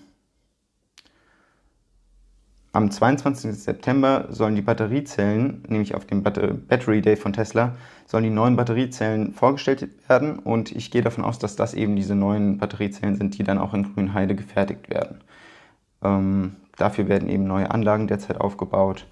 am 2.71 2.91
22. 2.91 3.51
September 3.53 4.27
sollen 4.29 4.55
die 4.55 4.61
Batteriezellen, 4.61 5.63
nämlich 5.67 5.95
auf 5.95 6.05
dem 6.05 6.21
Battery 6.21 7.01
Day 7.01 7.15
von 7.15 7.33
Tesla, 7.33 7.75
sollen 8.05 8.25
die 8.25 8.29
neuen 8.29 8.55
Batteriezellen 8.55 9.33
vorgestellt 9.33 9.89
werden 10.07 10.37
und 10.37 10.71
ich 10.71 10.91
gehe 10.91 11.01
davon 11.01 11.23
aus, 11.23 11.39
dass 11.39 11.55
das 11.55 11.73
eben 11.73 11.95
diese 11.95 12.13
neuen 12.13 12.59
Batteriezellen 12.59 13.15
sind, 13.15 13.37
die 13.37 13.43
dann 13.43 13.57
auch 13.57 13.73
in 13.73 13.93
Grünheide 13.93 14.35
gefertigt 14.35 14.89
werden. 14.91 15.21
Ähm, 16.03 16.57
dafür 16.77 17.07
werden 17.07 17.27
eben 17.27 17.47
neue 17.47 17.71
Anlagen 17.71 18.07
derzeit 18.07 18.39
aufgebaut. 18.39 19.07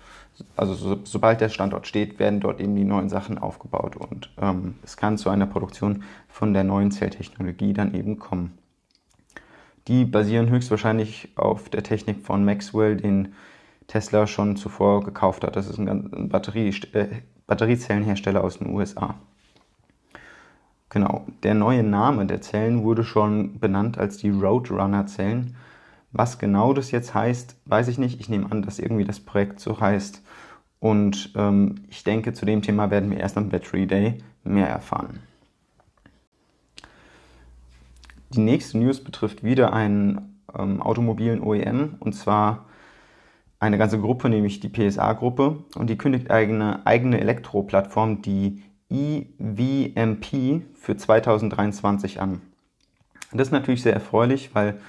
Also 0.56 0.76
so, 0.76 1.00
sobald 1.04 1.42
der 1.42 1.50
Standort 1.50 1.88
steht, 1.88 2.20
werden 2.20 2.40
dort 2.40 2.60
eben 2.60 2.76
die 2.76 2.84
neuen 2.84 3.10
Sachen 3.10 3.40
aufgebaut 3.40 3.96
und 3.96 4.30
ähm, 4.40 4.76
es 4.84 4.98
kann 4.98 5.18
zu 5.18 5.32
einer 5.32 5.48
Produktion 5.48 6.04
von 6.28 6.54
der 6.54 6.64
neuen 6.64 6.92
Zelltechnologie 6.92 7.74
dann 7.74 7.96
eben 7.96 8.20
kommen. 8.20 8.56
Die 9.88 10.04
basieren 10.04 10.50
höchstwahrscheinlich 10.50 11.30
auf 11.36 11.70
der 11.70 11.84
Technik 11.84 12.26
von 12.26 12.44
Maxwell, 12.44 12.98
den 12.98 13.34
Tesla 13.88 14.28
schon 14.28 14.58
zuvor 14.58 15.04
gekauft 15.04 15.44
hat. 15.44 15.56
Das 15.56 15.68
ist 15.70 15.80
ein 15.80 16.28
Batterie, 16.30 16.76
äh, 16.92 17.08
Batteriezellenhersteller 17.48 18.44
aus 18.44 18.60
den 18.60 18.76
USA. 18.76 19.16
Genau, 20.90 21.26
der 21.44 21.54
neue 21.54 21.84
Name 21.84 22.26
der 22.26 22.42
Zellen 22.42 22.84
wurde 22.84 23.04
schon 23.04 23.60
benannt 23.60 23.98
als 23.98 24.18
die 24.18 24.30
Roadrunner-Zellen. 24.30 25.56
Was 26.12 26.40
genau 26.40 26.74
das 26.74 26.92
jetzt 26.92 27.14
heißt, 27.14 27.56
weiß 27.66 27.88
ich 27.88 27.98
nicht. 27.98 28.20
Ich 28.20 28.30
nehme 28.30 28.52
an, 28.52 28.62
dass 28.62 28.80
irgendwie 28.80 29.06
das 29.06 29.20
Projekt 29.20 29.60
so 29.60 29.80
heißt. 29.80 30.22
Und 30.80 31.32
ähm, 31.36 31.76
ich 31.90 32.04
denke, 32.04 32.34
zu 32.34 32.46
dem 32.46 32.62
Thema 32.62 32.92
werden 32.92 33.10
wir 33.10 33.20
erst 33.20 33.38
am 33.38 33.50
Battery 33.50 33.88
Day 33.88 34.18
mehr 34.44 34.68
erfahren. 34.68 35.20
Die 38.30 38.40
nächste 38.40 38.78
News 38.78 39.04
betrifft 39.04 39.44
wieder 39.44 39.74
einen 39.74 40.42
ähm, 40.58 40.82
automobilen 40.82 41.42
OEM 41.42 41.96
und 42.00 42.14
zwar 42.14 42.66
eine 43.60 43.78
ganze 43.78 44.00
Gruppe, 44.00 44.30
nämlich 44.30 44.60
die 44.60 44.70
PSA-Gruppe, 44.70 45.64
und 45.76 45.90
die 45.90 45.98
kündigt 45.98 46.30
eine 46.30 46.86
eigene 46.86 47.20
Elektroplattform, 47.20 48.22
die 48.22 48.62
EVMP, 48.90 50.62
für 50.76 50.96
2023 50.96 52.22
an. 52.22 52.42
Das 53.34 53.48
ist 53.48 53.52
natürlich 53.52 53.82
sehr 53.82 53.94
erfreulich, 53.94 54.54
weil 54.54 54.80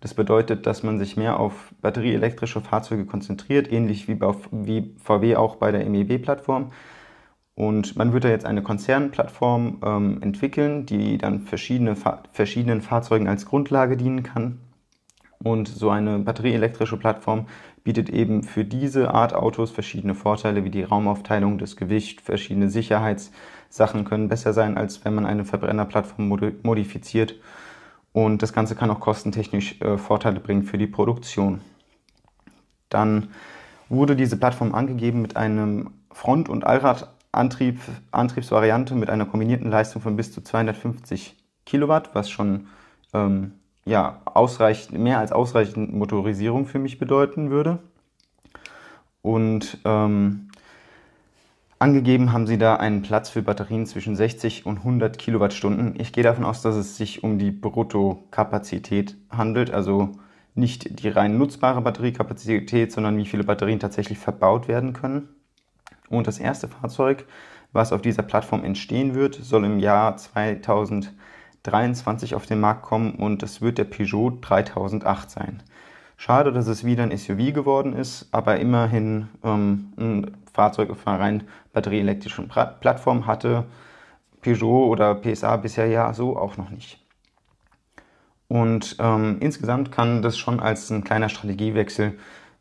das 0.00 0.14
bedeutet, 0.14 0.66
dass 0.66 0.82
man 0.82 0.98
sich 0.98 1.16
mehr 1.16 1.40
auf 1.40 1.72
batterieelektrische 1.80 2.60
Fahrzeuge 2.60 3.06
konzentriert, 3.06 3.72
ähnlich 3.72 4.06
wie, 4.06 4.14
bei, 4.14 4.32
wie 4.52 4.94
VW 5.02 5.36
auch 5.36 5.56
bei 5.56 5.72
der 5.72 5.88
MEB-Plattform. 5.88 6.70
Und 7.58 7.96
man 7.96 8.12
wird 8.12 8.22
da 8.22 8.28
jetzt 8.28 8.46
eine 8.46 8.62
Konzernplattform 8.62 9.78
ähm, 9.84 10.22
entwickeln, 10.22 10.86
die 10.86 11.18
dann 11.18 11.40
verschiedene, 11.40 11.96
verschiedenen 12.30 12.82
Fahrzeugen 12.82 13.26
als 13.26 13.46
Grundlage 13.46 13.96
dienen 13.96 14.22
kann. 14.22 14.60
Und 15.42 15.66
so 15.66 15.90
eine 15.90 16.20
batterieelektrische 16.20 16.96
Plattform 16.96 17.46
bietet 17.82 18.10
eben 18.10 18.44
für 18.44 18.64
diese 18.64 19.12
Art 19.12 19.34
Autos 19.34 19.72
verschiedene 19.72 20.14
Vorteile 20.14 20.62
wie 20.62 20.70
die 20.70 20.84
Raumaufteilung, 20.84 21.58
das 21.58 21.74
Gewicht, 21.74 22.20
verschiedene 22.20 22.70
Sicherheitssachen 22.70 24.04
können 24.04 24.28
besser 24.28 24.52
sein, 24.52 24.78
als 24.78 25.04
wenn 25.04 25.16
man 25.16 25.26
eine 25.26 25.44
Verbrennerplattform 25.44 26.28
modifiziert. 26.62 27.34
Und 28.12 28.40
das 28.40 28.52
Ganze 28.52 28.76
kann 28.76 28.92
auch 28.92 29.00
kostentechnisch 29.00 29.80
äh, 29.80 29.98
Vorteile 29.98 30.38
bringen 30.38 30.62
für 30.62 30.78
die 30.78 30.86
Produktion. 30.86 31.60
Dann 32.88 33.30
wurde 33.88 34.14
diese 34.14 34.36
Plattform 34.36 34.76
angegeben 34.76 35.22
mit 35.22 35.36
einem 35.36 35.90
Front- 36.12 36.48
und 36.48 36.64
Allradantrieb, 37.32 37.80
Antriebsvariante 38.10 38.94
mit 38.94 39.10
einer 39.10 39.26
kombinierten 39.26 39.70
Leistung 39.70 40.02
von 40.02 40.16
bis 40.16 40.32
zu 40.32 40.42
250 40.42 41.36
Kilowatt, 41.66 42.14
was 42.14 42.30
schon 42.30 42.68
ähm, 43.12 43.52
ja, 43.84 44.20
ausreichend, 44.24 44.98
mehr 44.98 45.18
als 45.18 45.32
ausreichend 45.32 45.92
Motorisierung 45.92 46.66
für 46.66 46.78
mich 46.78 46.98
bedeuten 46.98 47.50
würde. 47.50 47.78
Und 49.22 49.78
ähm, 49.84 50.48
angegeben 51.78 52.32
haben 52.32 52.46
sie 52.46 52.58
da 52.58 52.76
einen 52.76 53.02
Platz 53.02 53.28
für 53.28 53.42
Batterien 53.42 53.86
zwischen 53.86 54.16
60 54.16 54.64
und 54.66 54.78
100 54.78 55.18
Kilowattstunden. 55.18 56.00
Ich 56.00 56.12
gehe 56.12 56.24
davon 56.24 56.44
aus, 56.44 56.62
dass 56.62 56.76
es 56.76 56.96
sich 56.96 57.22
um 57.22 57.38
die 57.38 57.50
Bruttokapazität 57.50 59.16
handelt, 59.30 59.70
also 59.70 60.12
nicht 60.54 61.02
die 61.02 61.08
rein 61.08 61.38
nutzbare 61.38 61.82
Batteriekapazität, 61.82 62.90
sondern 62.90 63.16
wie 63.16 63.26
viele 63.26 63.44
Batterien 63.44 63.80
tatsächlich 63.80 64.18
verbaut 64.18 64.66
werden 64.66 64.92
können. 64.92 65.28
Und 66.08 66.26
das 66.26 66.38
erste 66.38 66.68
Fahrzeug, 66.68 67.26
was 67.72 67.92
auf 67.92 68.02
dieser 68.02 68.22
Plattform 68.22 68.64
entstehen 68.64 69.14
wird, 69.14 69.34
soll 69.34 69.64
im 69.64 69.78
Jahr 69.78 70.16
2023 70.16 72.34
auf 72.34 72.46
den 72.46 72.60
Markt 72.60 72.82
kommen 72.82 73.12
und 73.12 73.42
es 73.42 73.60
wird 73.60 73.78
der 73.78 73.84
Peugeot 73.84 74.38
3008 74.40 75.30
sein. 75.30 75.62
Schade, 76.16 76.52
dass 76.52 76.66
es 76.66 76.84
wieder 76.84 77.04
ein 77.04 77.16
SUV 77.16 77.52
geworden 77.52 77.92
ist, 77.92 78.28
aber 78.32 78.58
immerhin 78.58 79.28
ähm, 79.44 79.92
ein 79.96 80.36
Fahrzeug 80.52 80.90
auf 80.90 81.06
einer 81.06 81.20
rein 81.20 81.44
batterieelektrischen 81.72 82.48
Plattform 82.48 83.26
hatte 83.26 83.66
Peugeot 84.40 84.88
oder 84.88 85.14
PSA 85.14 85.56
bisher 85.56 85.86
ja 85.86 86.12
so 86.12 86.36
auch 86.36 86.56
noch 86.56 86.70
nicht. 86.70 87.00
Und 88.48 88.96
ähm, 88.98 89.36
insgesamt 89.40 89.92
kann 89.92 90.22
das 90.22 90.38
schon 90.38 90.58
als 90.58 90.90
ein 90.90 91.04
kleiner 91.04 91.28
Strategiewechsel 91.28 92.18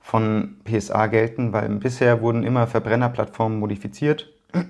von 0.07 0.55
PSA 0.63 1.07
gelten, 1.07 1.51
weil 1.51 1.67
bisher 1.67 2.21
wurden 2.21 2.43
immer 2.43 2.65
Verbrennerplattformen 2.65 3.59
modifiziert, 3.59 4.31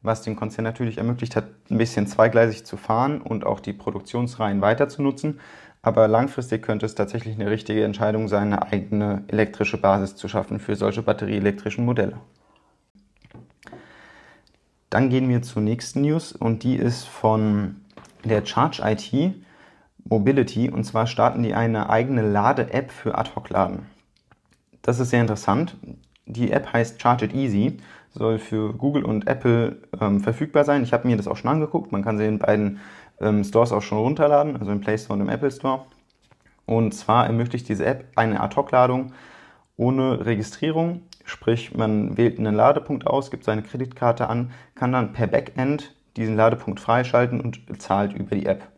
was 0.00 0.22
dem 0.22 0.36
Konzern 0.36 0.62
natürlich 0.62 0.98
ermöglicht 0.98 1.34
hat, 1.34 1.46
ein 1.72 1.78
bisschen 1.78 2.06
zweigleisig 2.06 2.64
zu 2.64 2.76
fahren 2.76 3.20
und 3.20 3.44
auch 3.44 3.58
die 3.58 3.72
Produktionsreihen 3.72 4.60
weiter 4.60 4.88
zu 4.88 5.02
nutzen. 5.02 5.40
Aber 5.82 6.06
langfristig 6.06 6.62
könnte 6.62 6.86
es 6.86 6.94
tatsächlich 6.94 7.34
eine 7.34 7.50
richtige 7.50 7.82
Entscheidung 7.82 8.28
sein, 8.28 8.52
eine 8.52 8.70
eigene 8.70 9.24
elektrische 9.26 9.76
Basis 9.76 10.14
zu 10.14 10.28
schaffen 10.28 10.60
für 10.60 10.76
solche 10.76 11.02
batterieelektrischen 11.02 11.84
Modelle. 11.84 12.18
Dann 14.88 15.10
gehen 15.10 15.28
wir 15.28 15.42
zur 15.42 15.62
nächsten 15.62 16.02
News 16.02 16.30
und 16.30 16.62
die 16.62 16.76
ist 16.76 17.08
von 17.08 17.80
der 18.24 18.46
Charge 18.46 18.82
IT. 18.84 19.34
Mobility 20.04 20.70
und 20.70 20.84
zwar 20.84 21.08
starten 21.08 21.42
die 21.42 21.54
eine 21.54 21.90
eigene 21.90 22.22
Lade-App 22.22 22.92
für 22.92 23.18
Ad-Hoc-Laden. 23.18 23.95
Das 24.86 25.00
ist 25.00 25.10
sehr 25.10 25.20
interessant. 25.20 25.76
Die 26.26 26.52
App 26.52 26.72
heißt 26.72 27.02
Charge 27.02 27.24
It 27.24 27.34
Easy, 27.34 27.78
soll 28.10 28.38
für 28.38 28.72
Google 28.72 29.04
und 29.04 29.26
Apple 29.26 29.82
ähm, 30.00 30.20
verfügbar 30.20 30.62
sein. 30.62 30.84
Ich 30.84 30.92
habe 30.92 31.08
mir 31.08 31.16
das 31.16 31.26
auch 31.26 31.36
schon 31.36 31.50
angeguckt. 31.50 31.90
Man 31.90 32.04
kann 32.04 32.18
sie 32.18 32.24
in 32.24 32.38
beiden 32.38 32.78
ähm, 33.20 33.42
Stores 33.42 33.72
auch 33.72 33.82
schon 33.82 33.98
runterladen, 33.98 34.56
also 34.56 34.70
im 34.70 34.80
Play 34.80 34.96
Store 34.96 35.18
und 35.18 35.26
im 35.26 35.28
Apple 35.28 35.50
Store. 35.50 35.86
Und 36.66 36.94
zwar 36.94 37.26
ermöglicht 37.26 37.68
diese 37.68 37.84
App 37.84 38.04
eine 38.14 38.40
Ad-Hoc-Ladung 38.40 39.12
ohne 39.76 40.24
Registrierung. 40.24 41.02
Sprich, 41.24 41.74
man 41.74 42.16
wählt 42.16 42.38
einen 42.38 42.54
Ladepunkt 42.54 43.08
aus, 43.08 43.32
gibt 43.32 43.42
seine 43.42 43.62
Kreditkarte 43.62 44.28
an, 44.28 44.52
kann 44.76 44.92
dann 44.92 45.12
per 45.12 45.26
Backend 45.26 45.96
diesen 46.16 46.36
Ladepunkt 46.36 46.78
freischalten 46.78 47.40
und 47.40 47.60
zahlt 47.82 48.12
über 48.12 48.36
die 48.36 48.46
App. 48.46 48.68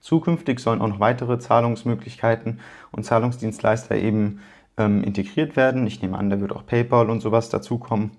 Zukünftig 0.00 0.60
sollen 0.60 0.80
auch 0.80 0.88
noch 0.88 1.00
weitere 1.00 1.40
Zahlungsmöglichkeiten 1.40 2.60
und 2.92 3.04
Zahlungsdienstleister 3.04 3.96
eben 3.96 4.40
ähm, 4.82 5.02
integriert 5.02 5.56
werden. 5.56 5.86
Ich 5.86 6.02
nehme 6.02 6.18
an, 6.18 6.30
da 6.30 6.40
wird 6.40 6.52
auch 6.52 6.66
PayPal 6.66 7.10
und 7.10 7.20
sowas 7.20 7.48
dazukommen. 7.48 8.12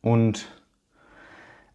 Und 0.00 0.48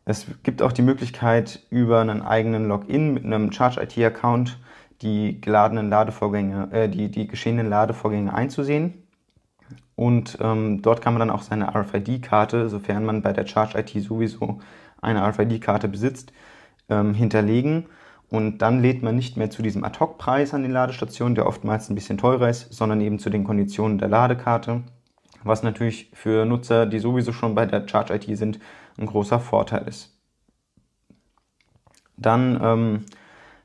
es 0.05 0.25
gibt 0.43 0.61
auch 0.61 0.71
die 0.71 0.81
Möglichkeit, 0.81 1.59
über 1.69 2.01
einen 2.01 2.21
eigenen 2.21 2.67
Login 2.67 3.13
mit 3.13 3.25
einem 3.25 3.51
Charge-IT-Account 3.51 4.59
die 5.01 5.41
geladenen 5.41 5.89
Ladevorgänge, 5.89 6.69
äh, 6.71 6.89
die, 6.89 7.09
die 7.09 7.27
geschehenen 7.27 7.69
Ladevorgänge 7.69 8.33
einzusehen. 8.33 9.07
Und 9.95 10.37
ähm, 10.41 10.81
dort 10.81 11.01
kann 11.01 11.13
man 11.13 11.19
dann 11.19 11.29
auch 11.29 11.41
seine 11.41 11.75
RFID-Karte, 11.75 12.69
sofern 12.69 13.05
man 13.05 13.21
bei 13.21 13.33
der 13.33 13.47
Charge 13.47 13.79
IT 13.79 13.89
sowieso 14.03 14.59
eine 15.01 15.27
RFID-Karte 15.27 15.87
besitzt, 15.87 16.33
ähm, 16.89 17.13
hinterlegen 17.13 17.87
und 18.31 18.59
dann 18.59 18.81
lädt 18.81 19.03
man 19.03 19.17
nicht 19.17 19.35
mehr 19.35 19.49
zu 19.49 19.61
diesem 19.61 19.83
Ad-Hoc-Preis 19.83 20.53
an 20.53 20.63
den 20.63 20.71
Ladestationen, 20.71 21.35
der 21.35 21.45
oftmals 21.45 21.89
ein 21.89 21.95
bisschen 21.95 22.17
teurer 22.17 22.47
ist, 22.49 22.73
sondern 22.73 23.01
eben 23.01 23.19
zu 23.19 23.29
den 23.29 23.43
Konditionen 23.43 23.97
der 23.97 24.07
Ladekarte, 24.07 24.83
was 25.43 25.63
natürlich 25.63 26.09
für 26.13 26.45
Nutzer, 26.45 26.85
die 26.85 26.99
sowieso 26.99 27.33
schon 27.33 27.55
bei 27.55 27.65
der 27.65 27.85
Charge 27.85 28.15
IT 28.15 28.37
sind, 28.37 28.59
ein 28.97 29.05
großer 29.05 29.41
Vorteil 29.41 29.85
ist. 29.85 30.17
Dann 32.15 32.57
ähm, 32.63 33.05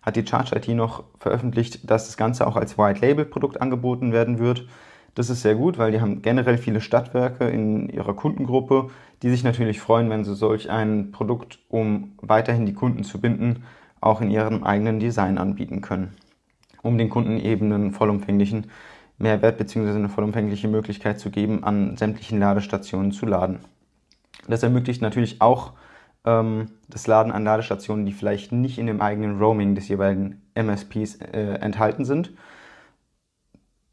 hat 0.02 0.16
die 0.16 0.26
Charge 0.26 0.57
IT 0.57 0.66
noch 0.68 1.05
veröffentlicht, 1.20 1.88
dass 1.88 2.07
das 2.07 2.16
Ganze 2.16 2.44
auch 2.44 2.57
als 2.57 2.76
White 2.76 3.07
Label 3.07 3.24
Produkt 3.24 3.61
angeboten 3.61 4.12
werden 4.12 4.40
wird. 4.40 4.66
Das 5.14 5.31
ist 5.31 5.42
sehr 5.42 5.55
gut, 5.55 5.79
weil 5.79 5.92
die 5.92 6.00
haben 6.00 6.22
generell 6.22 6.59
viele 6.59 6.81
Stadtwerke 6.81 7.48
in 7.48 7.88
ihrer 7.88 8.14
Kundengruppe, 8.14 8.88
die 9.22 9.31
sich 9.31 9.44
natürlich 9.44 9.81
freuen, 9.81 10.11
wenn 10.11 10.24
sie 10.24 10.35
solch 10.35 10.70
ein 10.70 11.12
Produkt, 11.12 11.61
um 11.68 12.16
weiterhin 12.20 12.66
die 12.66 12.74
Kunden 12.74 13.05
zu 13.05 13.20
binden, 13.20 13.62
auch 14.07 14.21
in 14.21 14.31
ihrem 14.31 14.64
eigenen 14.64 15.01
Design 15.01 15.38
anbieten 15.38 15.81
können, 15.81 16.14
um 16.83 16.97
den 16.97 17.11
Kunden 17.11 17.38
eben 17.38 17.73
einen 17.73 17.92
vollumfänglichen 17.92 18.69
Mehrwert 19.19 19.59
bzw. 19.59 19.90
eine 19.90 20.09
vollumfängliche 20.09 20.69
Möglichkeit 20.69 21.19
zu 21.19 21.31
geben, 21.31 21.64
an 21.64 21.97
sämtlichen 21.97 22.38
Ladestationen 22.38 23.12
zu 23.12 23.27
laden. 23.27 23.61
Das 24.47 24.62
ermöglicht 24.62 25.03
natürlich 25.03 25.40
auch 25.40 25.73
ähm, 26.25 26.66
das 26.88 27.07
Laden 27.07 27.33
an 27.33 27.45
Ladestationen, 27.45 28.07
die 28.07 28.12
vielleicht 28.12 28.53
nicht 28.53 28.79
in 28.79 28.87
dem 28.87 29.01
eigenen 29.01 29.38
Roaming 29.38 29.75
des 29.75 29.88
jeweiligen 29.88 30.42
MSPs 30.55 31.16
äh, 31.16 31.59
enthalten 31.61 32.05
sind. 32.05 32.33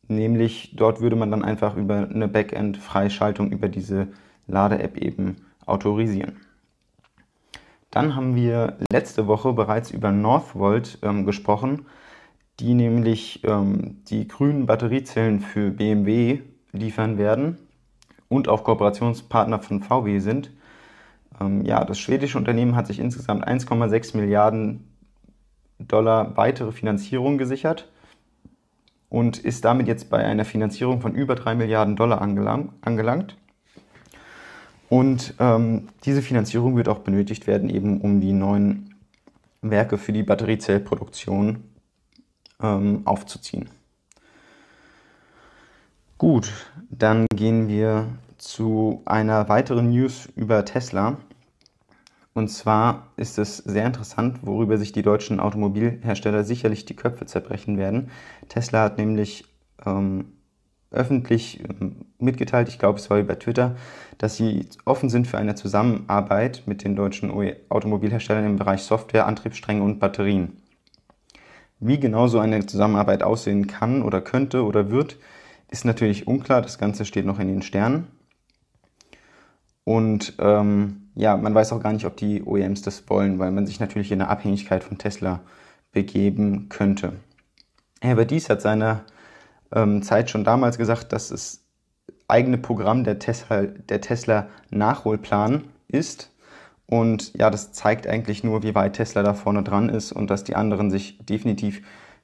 Nämlich 0.09 0.75
dort 0.75 0.99
würde 0.99 1.15
man 1.15 1.31
dann 1.31 1.45
einfach 1.45 1.77
über 1.77 2.07
eine 2.09 2.27
Backend-Freischaltung 2.27 3.51
über 3.51 3.69
diese 3.69 4.09
Lade-App 4.47 4.97
eben 4.97 5.37
autorisieren. 5.65 6.42
Dann 7.93 8.15
haben 8.15 8.35
wir 8.35 8.79
letzte 8.91 9.27
Woche 9.27 9.53
bereits 9.53 9.91
über 9.91 10.11
Northvolt 10.11 10.97
ähm, 11.03 11.27
gesprochen, 11.27 11.85
die 12.59 12.73
nämlich 12.73 13.43
ähm, 13.43 14.01
die 14.07 14.27
grünen 14.27 14.65
Batteriezellen 14.65 15.41
für 15.41 15.69
BMW 15.69 16.39
liefern 16.71 17.19
werden 17.19 17.59
und 18.29 18.47
auch 18.47 18.63
Kooperationspartner 18.63 19.59
von 19.59 19.83
VW 19.83 20.17
sind. 20.17 20.49
Ähm, 21.39 21.65
ja, 21.65 21.85
das 21.85 21.99
schwedische 21.99 22.39
Unternehmen 22.39 22.75
hat 22.75 22.87
sich 22.87 22.97
insgesamt 22.97 23.47
1,6 23.47 24.17
Milliarden 24.17 24.87
Dollar 25.77 26.35
weitere 26.35 26.71
Finanzierung 26.71 27.37
gesichert 27.37 27.91
und 29.09 29.37
ist 29.37 29.65
damit 29.65 29.87
jetzt 29.87 30.09
bei 30.09 30.17
einer 30.17 30.45
Finanzierung 30.45 30.99
von 30.99 31.13
über 31.13 31.35
3 31.35 31.53
Milliarden 31.53 31.95
Dollar 31.95 32.23
angelangt. 32.23 33.37
Und 34.93 35.33
ähm, 35.39 35.87
diese 36.05 36.21
Finanzierung 36.21 36.75
wird 36.75 36.87
auch 36.87 36.99
benötigt 36.99 37.47
werden, 37.47 37.67
eben 37.71 37.99
um 37.99 38.21
die 38.21 38.31
neuen 38.31 38.93
Werke 39.63 39.97
für 39.97 40.13
die 40.13 40.21
Batteriezellproduktion 40.21 41.63
ähm, 42.61 43.01
aufzuziehen. 43.05 43.71
Gut, 46.19 46.53
dann 46.91 47.25
gehen 47.35 47.67
wir 47.69 48.05
zu 48.37 49.01
einer 49.05 49.49
weiteren 49.49 49.89
News 49.89 50.29
über 50.35 50.63
Tesla. 50.63 51.17
Und 52.35 52.49
zwar 52.49 53.07
ist 53.17 53.39
es 53.39 53.57
sehr 53.57 53.87
interessant, 53.87 54.41
worüber 54.43 54.77
sich 54.77 54.91
die 54.91 55.01
deutschen 55.01 55.39
Automobilhersteller 55.39 56.43
sicherlich 56.43 56.85
die 56.85 56.95
Köpfe 56.95 57.25
zerbrechen 57.25 57.79
werden. 57.79 58.11
Tesla 58.47 58.83
hat 58.83 58.99
nämlich 58.99 59.45
ähm, 59.87 60.33
öffentlich 60.93 61.59
ähm, 61.61 62.05
mitgeteilt, 62.19 62.69
ich 62.69 62.79
glaube 62.79 62.99
es 62.99 63.09
war 63.09 63.19
über 63.19 63.37
Twitter, 63.37 63.75
dass 64.17 64.37
sie 64.37 64.67
offen 64.85 65.09
sind 65.09 65.27
für 65.27 65.37
eine 65.37 65.55
Zusammenarbeit 65.55 66.63
mit 66.65 66.83
den 66.83 66.95
deutschen 66.95 67.31
Automobilherstellern 67.69 68.45
im 68.45 68.57
Bereich 68.57 68.83
Software, 68.83 69.27
Antriebsstränge 69.27 69.83
und 69.83 69.99
Batterien. 69.99 70.57
Wie 71.79 71.99
genau 71.99 72.27
so 72.27 72.39
eine 72.39 72.65
Zusammenarbeit 72.65 73.23
aussehen 73.23 73.67
kann 73.67 74.03
oder 74.03 74.21
könnte 74.21 74.63
oder 74.63 74.89
wird, 74.89 75.17
ist 75.69 75.83
natürlich 75.83 76.27
unklar. 76.27 76.61
Das 76.61 76.77
Ganze 76.77 77.03
steht 77.03 77.25
noch 77.25 77.39
in 77.39 77.49
den 77.49 77.61
Sternen. 77.61 78.07
Und 79.83 80.35
ähm, 80.39 81.09
ja, 81.15 81.35
man 81.35 81.53
weiß 81.53 81.73
auch 81.73 81.81
gar 81.81 81.91
nicht, 81.91 82.05
ob 82.05 82.15
die 82.15 82.41
OEMs 82.43 82.83
das 82.83 83.09
wollen, 83.09 83.37
weil 83.39 83.51
man 83.51 83.65
sich 83.65 83.79
natürlich 83.79 84.11
in 84.11 84.21
eine 84.21 84.29
Abhängigkeit 84.29 84.83
von 84.83 84.97
Tesla 84.97 85.41
begeben 85.91 86.69
könnte. 86.69 87.13
Herbert 88.01 88.31
Dies 88.31 88.49
hat 88.49 88.61
seiner 88.61 88.91
ähm, 88.91 89.12
Zeit 90.01 90.29
schon 90.29 90.43
damals 90.43 90.77
gesagt, 90.77 91.13
dass 91.13 91.29
das 91.29 91.63
eigene 92.27 92.57
Programm 92.57 93.03
der 93.03 93.19
Tesla, 93.19 93.63
der 93.63 94.01
Tesla 94.01 94.47
Nachholplan 94.69 95.63
ist. 95.87 96.31
Und 96.85 97.33
ja, 97.37 97.49
das 97.49 97.71
zeigt 97.71 98.07
eigentlich 98.07 98.43
nur, 98.43 98.63
wie 98.63 98.75
weit 98.75 98.93
Tesla 98.93 99.23
da 99.23 99.33
vorne 99.33 99.63
dran 99.63 99.89
ist 99.89 100.11
und 100.11 100.29
dass 100.29 100.43
die 100.43 100.55
anderen 100.55 100.91
sich 100.91 101.17
definitiv 101.25 101.81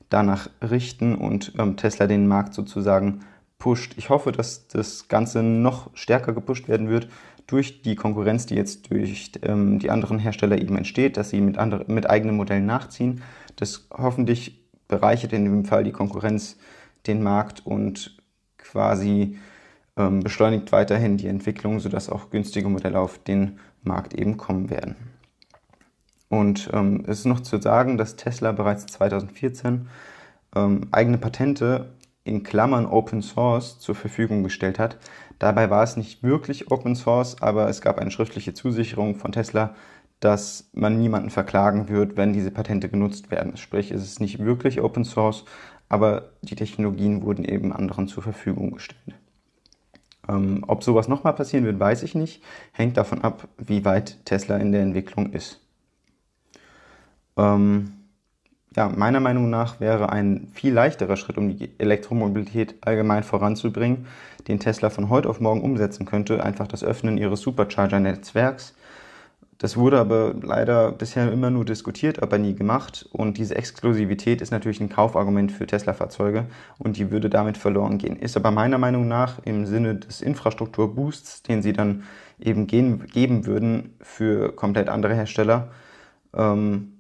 danach 0.10 0.50
richten 0.62 1.16
und 1.16 1.54
ähm, 1.58 1.78
Tesla 1.78 2.08
den 2.08 2.28
Markt 2.28 2.54
sozusagen 2.54 3.22
pusht. 3.58 3.94
Ich 3.98 4.10
hoffe, 4.10 4.32
dass 4.32 4.68
das 4.68 5.08
Ganze 5.08 5.44
noch 5.44 5.90
stärker 5.94 6.34
gepusht 6.34 6.68
werden 6.68 6.90
wird 6.90 7.10
durch 7.48 7.82
die 7.82 7.96
Konkurrenz, 7.96 8.46
die 8.46 8.56
jetzt 8.56 8.92
durch 8.92 9.32
ähm, 9.44 9.80
die 9.80 9.90
anderen 9.90 10.20
Hersteller 10.20 10.60
eben 10.60 10.78
entsteht, 10.78 11.18
dass 11.18 11.30
sie 11.30 11.42
mit, 11.42 11.58
andere, 11.58 11.86
mit 11.88 12.10
eigenen 12.10 12.36
Modellen 12.36 12.66
nachziehen. 12.66 13.22
Das 13.56 13.88
hoffentlich 13.92 14.68
bereichert 14.88 15.34
in 15.34 15.46
dem 15.46 15.66
Fall 15.66 15.84
die 15.84 15.92
Konkurrenz 15.92 16.58
den 17.10 17.24
Markt 17.24 17.66
und 17.66 18.18
quasi 18.58 19.38
ähm, 19.98 20.22
beschleunigt 20.22 20.72
weiterhin 20.72 21.18
die 21.18 21.28
Entwicklung, 21.28 21.80
sodass 21.80 22.10
auch 22.10 22.30
günstige 22.30 22.70
Modelle 22.70 23.00
auf 23.00 23.18
den 23.20 23.60
Markt 23.84 24.14
eben 24.14 24.38
kommen 24.38 24.70
werden. 24.70 24.96
Und 26.30 26.70
ähm, 26.74 27.04
es 27.08 27.20
ist 27.20 27.26
noch 27.26 27.40
zu 27.40 27.60
sagen, 27.60 27.98
dass 27.98 28.16
Tesla 28.16 28.52
bereits 28.52 28.86
2014 28.86 29.90
ähm, 30.56 30.88
eigene 30.92 31.18
Patente 31.18 31.90
in 32.24 32.44
Klammern 32.44 32.86
Open 32.86 33.22
Source 33.22 33.80
zur 33.80 33.96
Verfügung 33.96 34.44
gestellt 34.44 34.78
hat. 34.78 34.98
Dabei 35.40 35.70
war 35.70 35.84
es 35.84 35.98
nicht 35.98 36.22
wirklich 36.22 36.70
Open 36.70 36.96
Source, 36.96 37.42
aber 37.42 37.68
es 37.70 37.82
gab 37.82 37.98
eine 37.98 38.12
schriftliche 38.12 38.54
Zusicherung 38.54 39.16
von 39.16 39.32
Tesla, 39.32 39.74
dass 40.20 40.70
man 40.74 40.98
niemanden 40.98 41.30
verklagen 41.30 41.90
wird, 41.90 42.18
wenn 42.18 42.34
diese 42.34 42.52
Patente 42.52 42.90
genutzt 42.90 43.32
werden. 43.32 43.58
Sprich, 43.58 43.92
es 43.92 44.04
ist 44.04 44.20
nicht 44.20 44.40
wirklich 44.40 44.82
Open 44.82 45.06
Source, 45.06 45.46
aber 45.88 46.30
die 46.42 46.56
Technologien 46.56 47.24
wurden 47.24 47.46
eben 47.46 47.74
anderen 47.74 48.08
zur 48.08 48.24
Verfügung 48.24 48.72
gestellt. 48.72 49.16
Ähm, 50.28 50.64
ob 50.68 50.84
sowas 50.84 51.08
nochmal 51.08 51.34
passieren 51.34 51.66
wird, 51.66 51.80
weiß 51.80 52.04
ich 52.04 52.16
nicht. 52.16 52.44
Hängt 52.72 52.98
davon 52.98 53.24
ab, 53.24 53.48
wie 53.58 53.86
weit 53.86 54.24
Tesla 54.26 54.58
in 54.58 54.72
der 54.72 54.82
Entwicklung 54.82 55.32
ist. 55.34 55.60
Ähm, 57.38 57.94
ja, 58.76 58.88
meiner 58.88 59.20
Meinung 59.20 59.50
nach 59.50 59.80
wäre 59.80 60.12
ein 60.12 60.50
viel 60.54 60.74
leichterer 60.74 61.18
Schritt, 61.18 61.38
um 61.38 61.58
die 61.58 61.72
Elektromobilität 61.80 62.76
allgemein 62.82 63.24
voranzubringen, 63.24 64.06
den 64.48 64.60
Tesla 64.60 64.92
von 64.92 65.10
heute 65.10 65.28
auf 65.28 65.40
morgen 65.40 65.62
umsetzen 65.62 66.06
könnte, 66.06 66.44
einfach 66.44 66.68
das 66.68 66.84
Öffnen 66.84 67.18
ihres 67.18 67.42
Supercharger-Netzwerks. 67.42 68.76
Das 69.60 69.76
wurde 69.76 70.00
aber 70.00 70.34
leider 70.42 70.94
bisher 70.94 71.30
immer 71.34 71.50
nur 71.50 71.66
diskutiert, 71.66 72.24
aber 72.24 72.38
nie 72.38 72.56
gemacht. 72.56 73.10
Und 73.12 73.38
diese 73.38 73.56
Exklusivität 73.56 74.42
ist 74.42 74.52
natürlich 74.52 74.80
ein 74.80 74.88
Kaufargument 74.88 75.52
für 75.52 75.68
Tesla-Fahrzeuge 75.68 76.46
und 76.78 76.96
die 76.96 77.12
würde 77.12 77.30
damit 77.30 77.58
verloren 77.58 77.98
gehen. 77.98 78.16
Ist 78.16 78.38
aber 78.38 78.52
meiner 78.52 78.78
Meinung 78.78 79.10
nach 79.10 79.40
im 79.44 79.66
Sinne 79.66 79.96
des 79.96 80.22
Infrastrukturboosts, 80.22 81.44
den 81.44 81.62
sie 81.62 81.74
dann 81.74 82.04
eben 82.40 82.68
gehen, 82.68 83.06
geben 83.08 83.46
würden 83.46 83.96
für 84.02 84.54
komplett 84.56 84.88
andere 84.88 85.14
Hersteller, 85.14 85.72
ähm, 86.34 86.94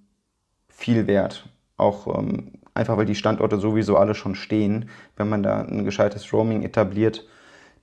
viel 0.67 1.07
wert. 1.07 1.47
Auch 1.77 2.19
ähm, 2.19 2.51
einfach, 2.73 2.97
weil 2.97 3.05
die 3.05 3.15
Standorte 3.15 3.57
sowieso 3.57 3.95
alle 3.95 4.15
schon 4.15 4.35
stehen. 4.35 4.89
Wenn 5.15 5.29
man 5.29 5.43
da 5.43 5.61
ein 5.61 5.85
gescheites 5.85 6.33
Roaming 6.33 6.63
etabliert, 6.63 7.25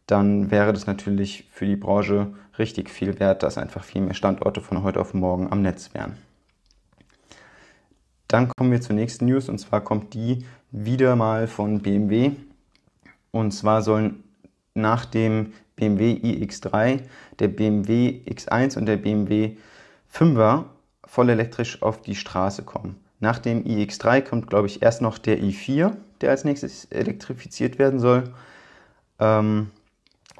dann 0.06 0.50
wäre 0.50 0.72
das 0.72 0.86
natürlich 0.86 1.48
für 1.50 1.66
die 1.66 1.76
Branche 1.76 2.32
richtig 2.58 2.90
viel 2.90 3.18
wert, 3.18 3.42
dass 3.42 3.58
einfach 3.58 3.84
viel 3.84 4.02
mehr 4.02 4.14
Standorte 4.14 4.60
von 4.60 4.82
heute 4.82 5.00
auf 5.00 5.14
morgen 5.14 5.50
am 5.50 5.62
Netz 5.62 5.94
wären. 5.94 6.16
Dann 8.28 8.48
kommen 8.48 8.72
wir 8.72 8.80
zur 8.80 8.96
nächsten 8.96 9.26
News 9.26 9.48
und 9.48 9.58
zwar 9.58 9.82
kommt 9.82 10.14
die 10.14 10.44
wieder 10.70 11.16
mal 11.16 11.46
von 11.46 11.80
BMW. 11.80 12.32
Und 13.30 13.52
zwar 13.52 13.82
sollen 13.82 14.24
nach 14.74 15.04
dem 15.04 15.52
BMW 15.76 16.12
iX3 16.14 17.00
der 17.38 17.48
BMW 17.48 18.20
X1 18.26 18.78
und 18.78 18.86
der 18.86 18.96
BMW 18.96 19.56
5er 20.12 20.64
voll 21.04 21.30
elektrisch 21.30 21.82
auf 21.82 22.00
die 22.00 22.14
Straße 22.14 22.62
kommen. 22.62 22.96
Nach 23.20 23.38
dem 23.38 23.64
iX3 23.64 24.22
kommt, 24.22 24.48
glaube 24.48 24.66
ich, 24.66 24.82
erst 24.82 25.02
noch 25.02 25.18
der 25.18 25.38
i4, 25.38 25.96
der 26.20 26.30
als 26.30 26.44
nächstes 26.44 26.86
elektrifiziert 26.86 27.78
werden 27.78 28.00
soll. 28.00 28.24
Ähm, 29.18 29.70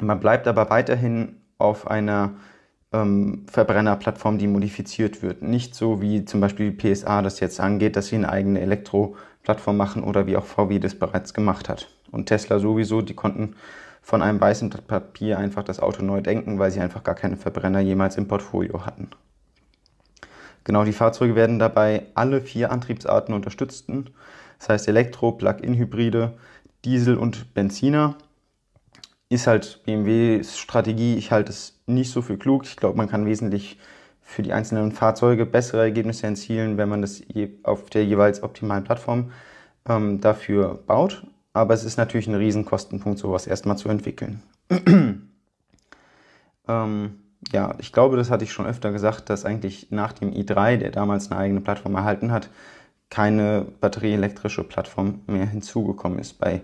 man 0.00 0.20
bleibt 0.20 0.48
aber 0.48 0.70
weiterhin 0.70 1.40
auf 1.59 1.87
einer 1.87 2.35
ähm, 2.92 3.46
Verbrennerplattform, 3.50 4.38
die 4.38 4.46
modifiziert 4.46 5.22
wird. 5.22 5.42
Nicht 5.42 5.74
so 5.74 6.00
wie 6.00 6.24
zum 6.24 6.40
Beispiel 6.40 6.72
PSA 6.72 7.22
das 7.22 7.40
jetzt 7.40 7.61
angeht, 7.61 7.96
dass 7.96 8.09
sie 8.09 8.16
eine 8.16 8.28
eigene 8.28 8.61
Elektroplattform 8.61 9.76
machen 9.76 10.02
oder 10.02 10.26
wie 10.26 10.37
auch 10.37 10.44
VW 10.44 10.78
das 10.78 10.94
bereits 10.94 11.35
gemacht 11.35 11.68
hat. 11.68 11.88
Und 12.11 12.26
Tesla 12.26 12.59
sowieso, 12.59 13.02
die 13.02 13.14
konnten 13.14 13.56
von 14.02 14.22
einem 14.22 14.40
weißen 14.40 14.70
Blatt 14.70 14.87
Papier 14.87 15.38
einfach 15.38 15.64
das 15.64 15.80
Auto 15.80 16.02
neu 16.02 16.20
denken, 16.20 16.59
weil 16.59 16.70
sie 16.70 16.80
einfach 16.80 17.02
gar 17.02 17.16
keine 17.16 17.37
Verbrenner 17.37 17.80
jemals 17.80 18.16
im 18.16 18.28
Portfolio 18.28 18.87
hatten. 18.87 19.11
Genau, 20.62 20.85
die 20.85 20.92
Fahrzeuge 20.92 21.35
werden 21.35 21.59
dabei 21.59 22.06
alle 22.14 22.40
vier 22.40 22.70
Antriebsarten 22.70 23.35
unterstützen. 23.35 24.11
Das 24.59 24.68
heißt 24.68 24.88
Elektro, 24.88 25.32
Plug-in-Hybride, 25.32 26.35
Diesel 26.85 27.16
und 27.16 27.52
Benziner. 27.54 28.16
Ist 29.28 29.46
halt 29.46 29.82
BMWs 29.84 30.58
Strategie. 30.58 31.16
Ich 31.16 31.32
halte 31.32 31.50
es 31.50 31.80
nicht 31.86 32.10
so 32.12 32.22
für 32.22 32.36
klug. 32.38 32.64
Ich 32.64 32.76
glaube, 32.76 32.96
man 32.96 33.08
kann 33.08 33.26
wesentlich 33.26 33.78
für 34.22 34.42
die 34.42 34.52
einzelnen 34.52 34.92
Fahrzeuge 34.92 35.46
bessere 35.46 35.82
Ergebnisse 35.82 36.26
erzielen, 36.26 36.78
wenn 36.78 36.88
man 36.88 37.02
das 37.02 37.22
auf 37.62 37.90
der 37.90 38.04
jeweils 38.04 38.42
optimalen 38.42 38.84
Plattform 38.84 39.32
ähm, 39.88 40.20
dafür 40.20 40.74
baut. 40.86 41.26
Aber 41.52 41.74
es 41.74 41.84
ist 41.84 41.96
natürlich 41.96 42.26
ein 42.26 42.34
Riesenkostenpunkt, 42.34 43.18
sowas 43.18 43.46
erstmal 43.46 43.78
zu 43.78 43.88
entwickeln. 43.88 44.42
ähm, 46.68 47.20
ja, 47.52 47.74
ich 47.78 47.92
glaube, 47.92 48.16
das 48.16 48.30
hatte 48.30 48.44
ich 48.44 48.52
schon 48.52 48.66
öfter 48.66 48.92
gesagt, 48.92 49.30
dass 49.30 49.44
eigentlich 49.44 49.90
nach 49.90 50.12
dem 50.12 50.32
i3, 50.32 50.76
der 50.76 50.90
damals 50.90 51.30
eine 51.30 51.40
eigene 51.40 51.60
Plattform 51.60 51.94
erhalten 51.94 52.32
hat, 52.32 52.50
keine 53.10 53.66
batterieelektrische 53.80 54.64
Plattform 54.64 55.20
mehr 55.26 55.46
hinzugekommen 55.46 56.18
ist 56.18 56.38
bei 56.38 56.62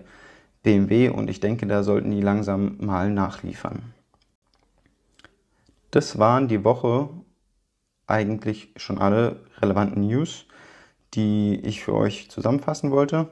BMW 0.63 1.09
und 1.09 1.29
ich 1.29 1.39
denke, 1.39 1.67
da 1.67 1.83
sollten 1.83 2.11
die 2.11 2.21
langsam 2.21 2.77
mal 2.79 3.11
nachliefern. 3.11 3.93
Das 5.91 6.17
waren 6.17 6.47
die 6.47 6.63
Woche 6.63 7.09
eigentlich 8.07 8.73
schon 8.77 8.97
alle 8.97 9.41
relevanten 9.61 10.07
News, 10.07 10.45
die 11.13 11.59
ich 11.63 11.83
für 11.83 11.93
euch 11.93 12.31
zusammenfassen 12.31 12.91
wollte. 12.91 13.31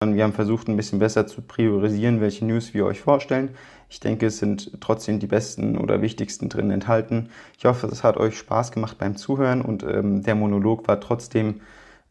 Wir 0.00 0.22
haben 0.22 0.32
versucht, 0.32 0.68
ein 0.68 0.76
bisschen 0.76 1.00
besser 1.00 1.26
zu 1.26 1.42
priorisieren, 1.42 2.20
welche 2.20 2.44
News 2.44 2.72
wir 2.72 2.86
euch 2.86 3.00
vorstellen. 3.00 3.56
Ich 3.88 3.98
denke, 3.98 4.26
es 4.26 4.38
sind 4.38 4.80
trotzdem 4.80 5.18
die 5.18 5.26
besten 5.26 5.76
oder 5.76 6.00
wichtigsten 6.02 6.48
drin 6.48 6.70
enthalten. 6.70 7.30
Ich 7.58 7.64
hoffe, 7.64 7.88
es 7.88 8.04
hat 8.04 8.16
euch 8.16 8.38
Spaß 8.38 8.70
gemacht 8.70 8.98
beim 8.98 9.16
Zuhören 9.16 9.60
und 9.60 9.82
ähm, 9.82 10.22
der 10.22 10.36
Monolog 10.36 10.86
war 10.86 11.00
trotzdem, 11.00 11.62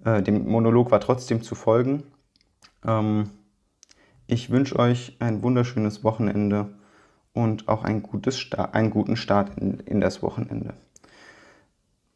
äh, 0.03 0.21
dem 0.21 0.49
Monolog 0.49 0.91
war 0.91 0.99
trotzdem 0.99 1.41
zu 1.41 1.55
folgen. 1.55 2.03
Ähm, 2.85 3.29
ich 4.27 4.49
wünsche 4.49 4.77
euch 4.77 5.15
ein 5.19 5.41
wunderschönes 5.41 6.03
Wochenende 6.03 6.69
und 7.33 7.67
auch 7.67 7.83
ein 7.83 8.03
gutes 8.03 8.51
einen 8.51 8.89
guten 8.89 9.15
Start 9.15 9.57
in, 9.57 9.79
in 9.79 10.01
das 10.01 10.21
Wochenende. 10.21 10.73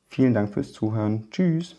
Vielen 0.08 0.34
Dank 0.34 0.54
fürs 0.54 0.74
Zuhören. 0.74 1.30
Tschüss. 1.32 1.78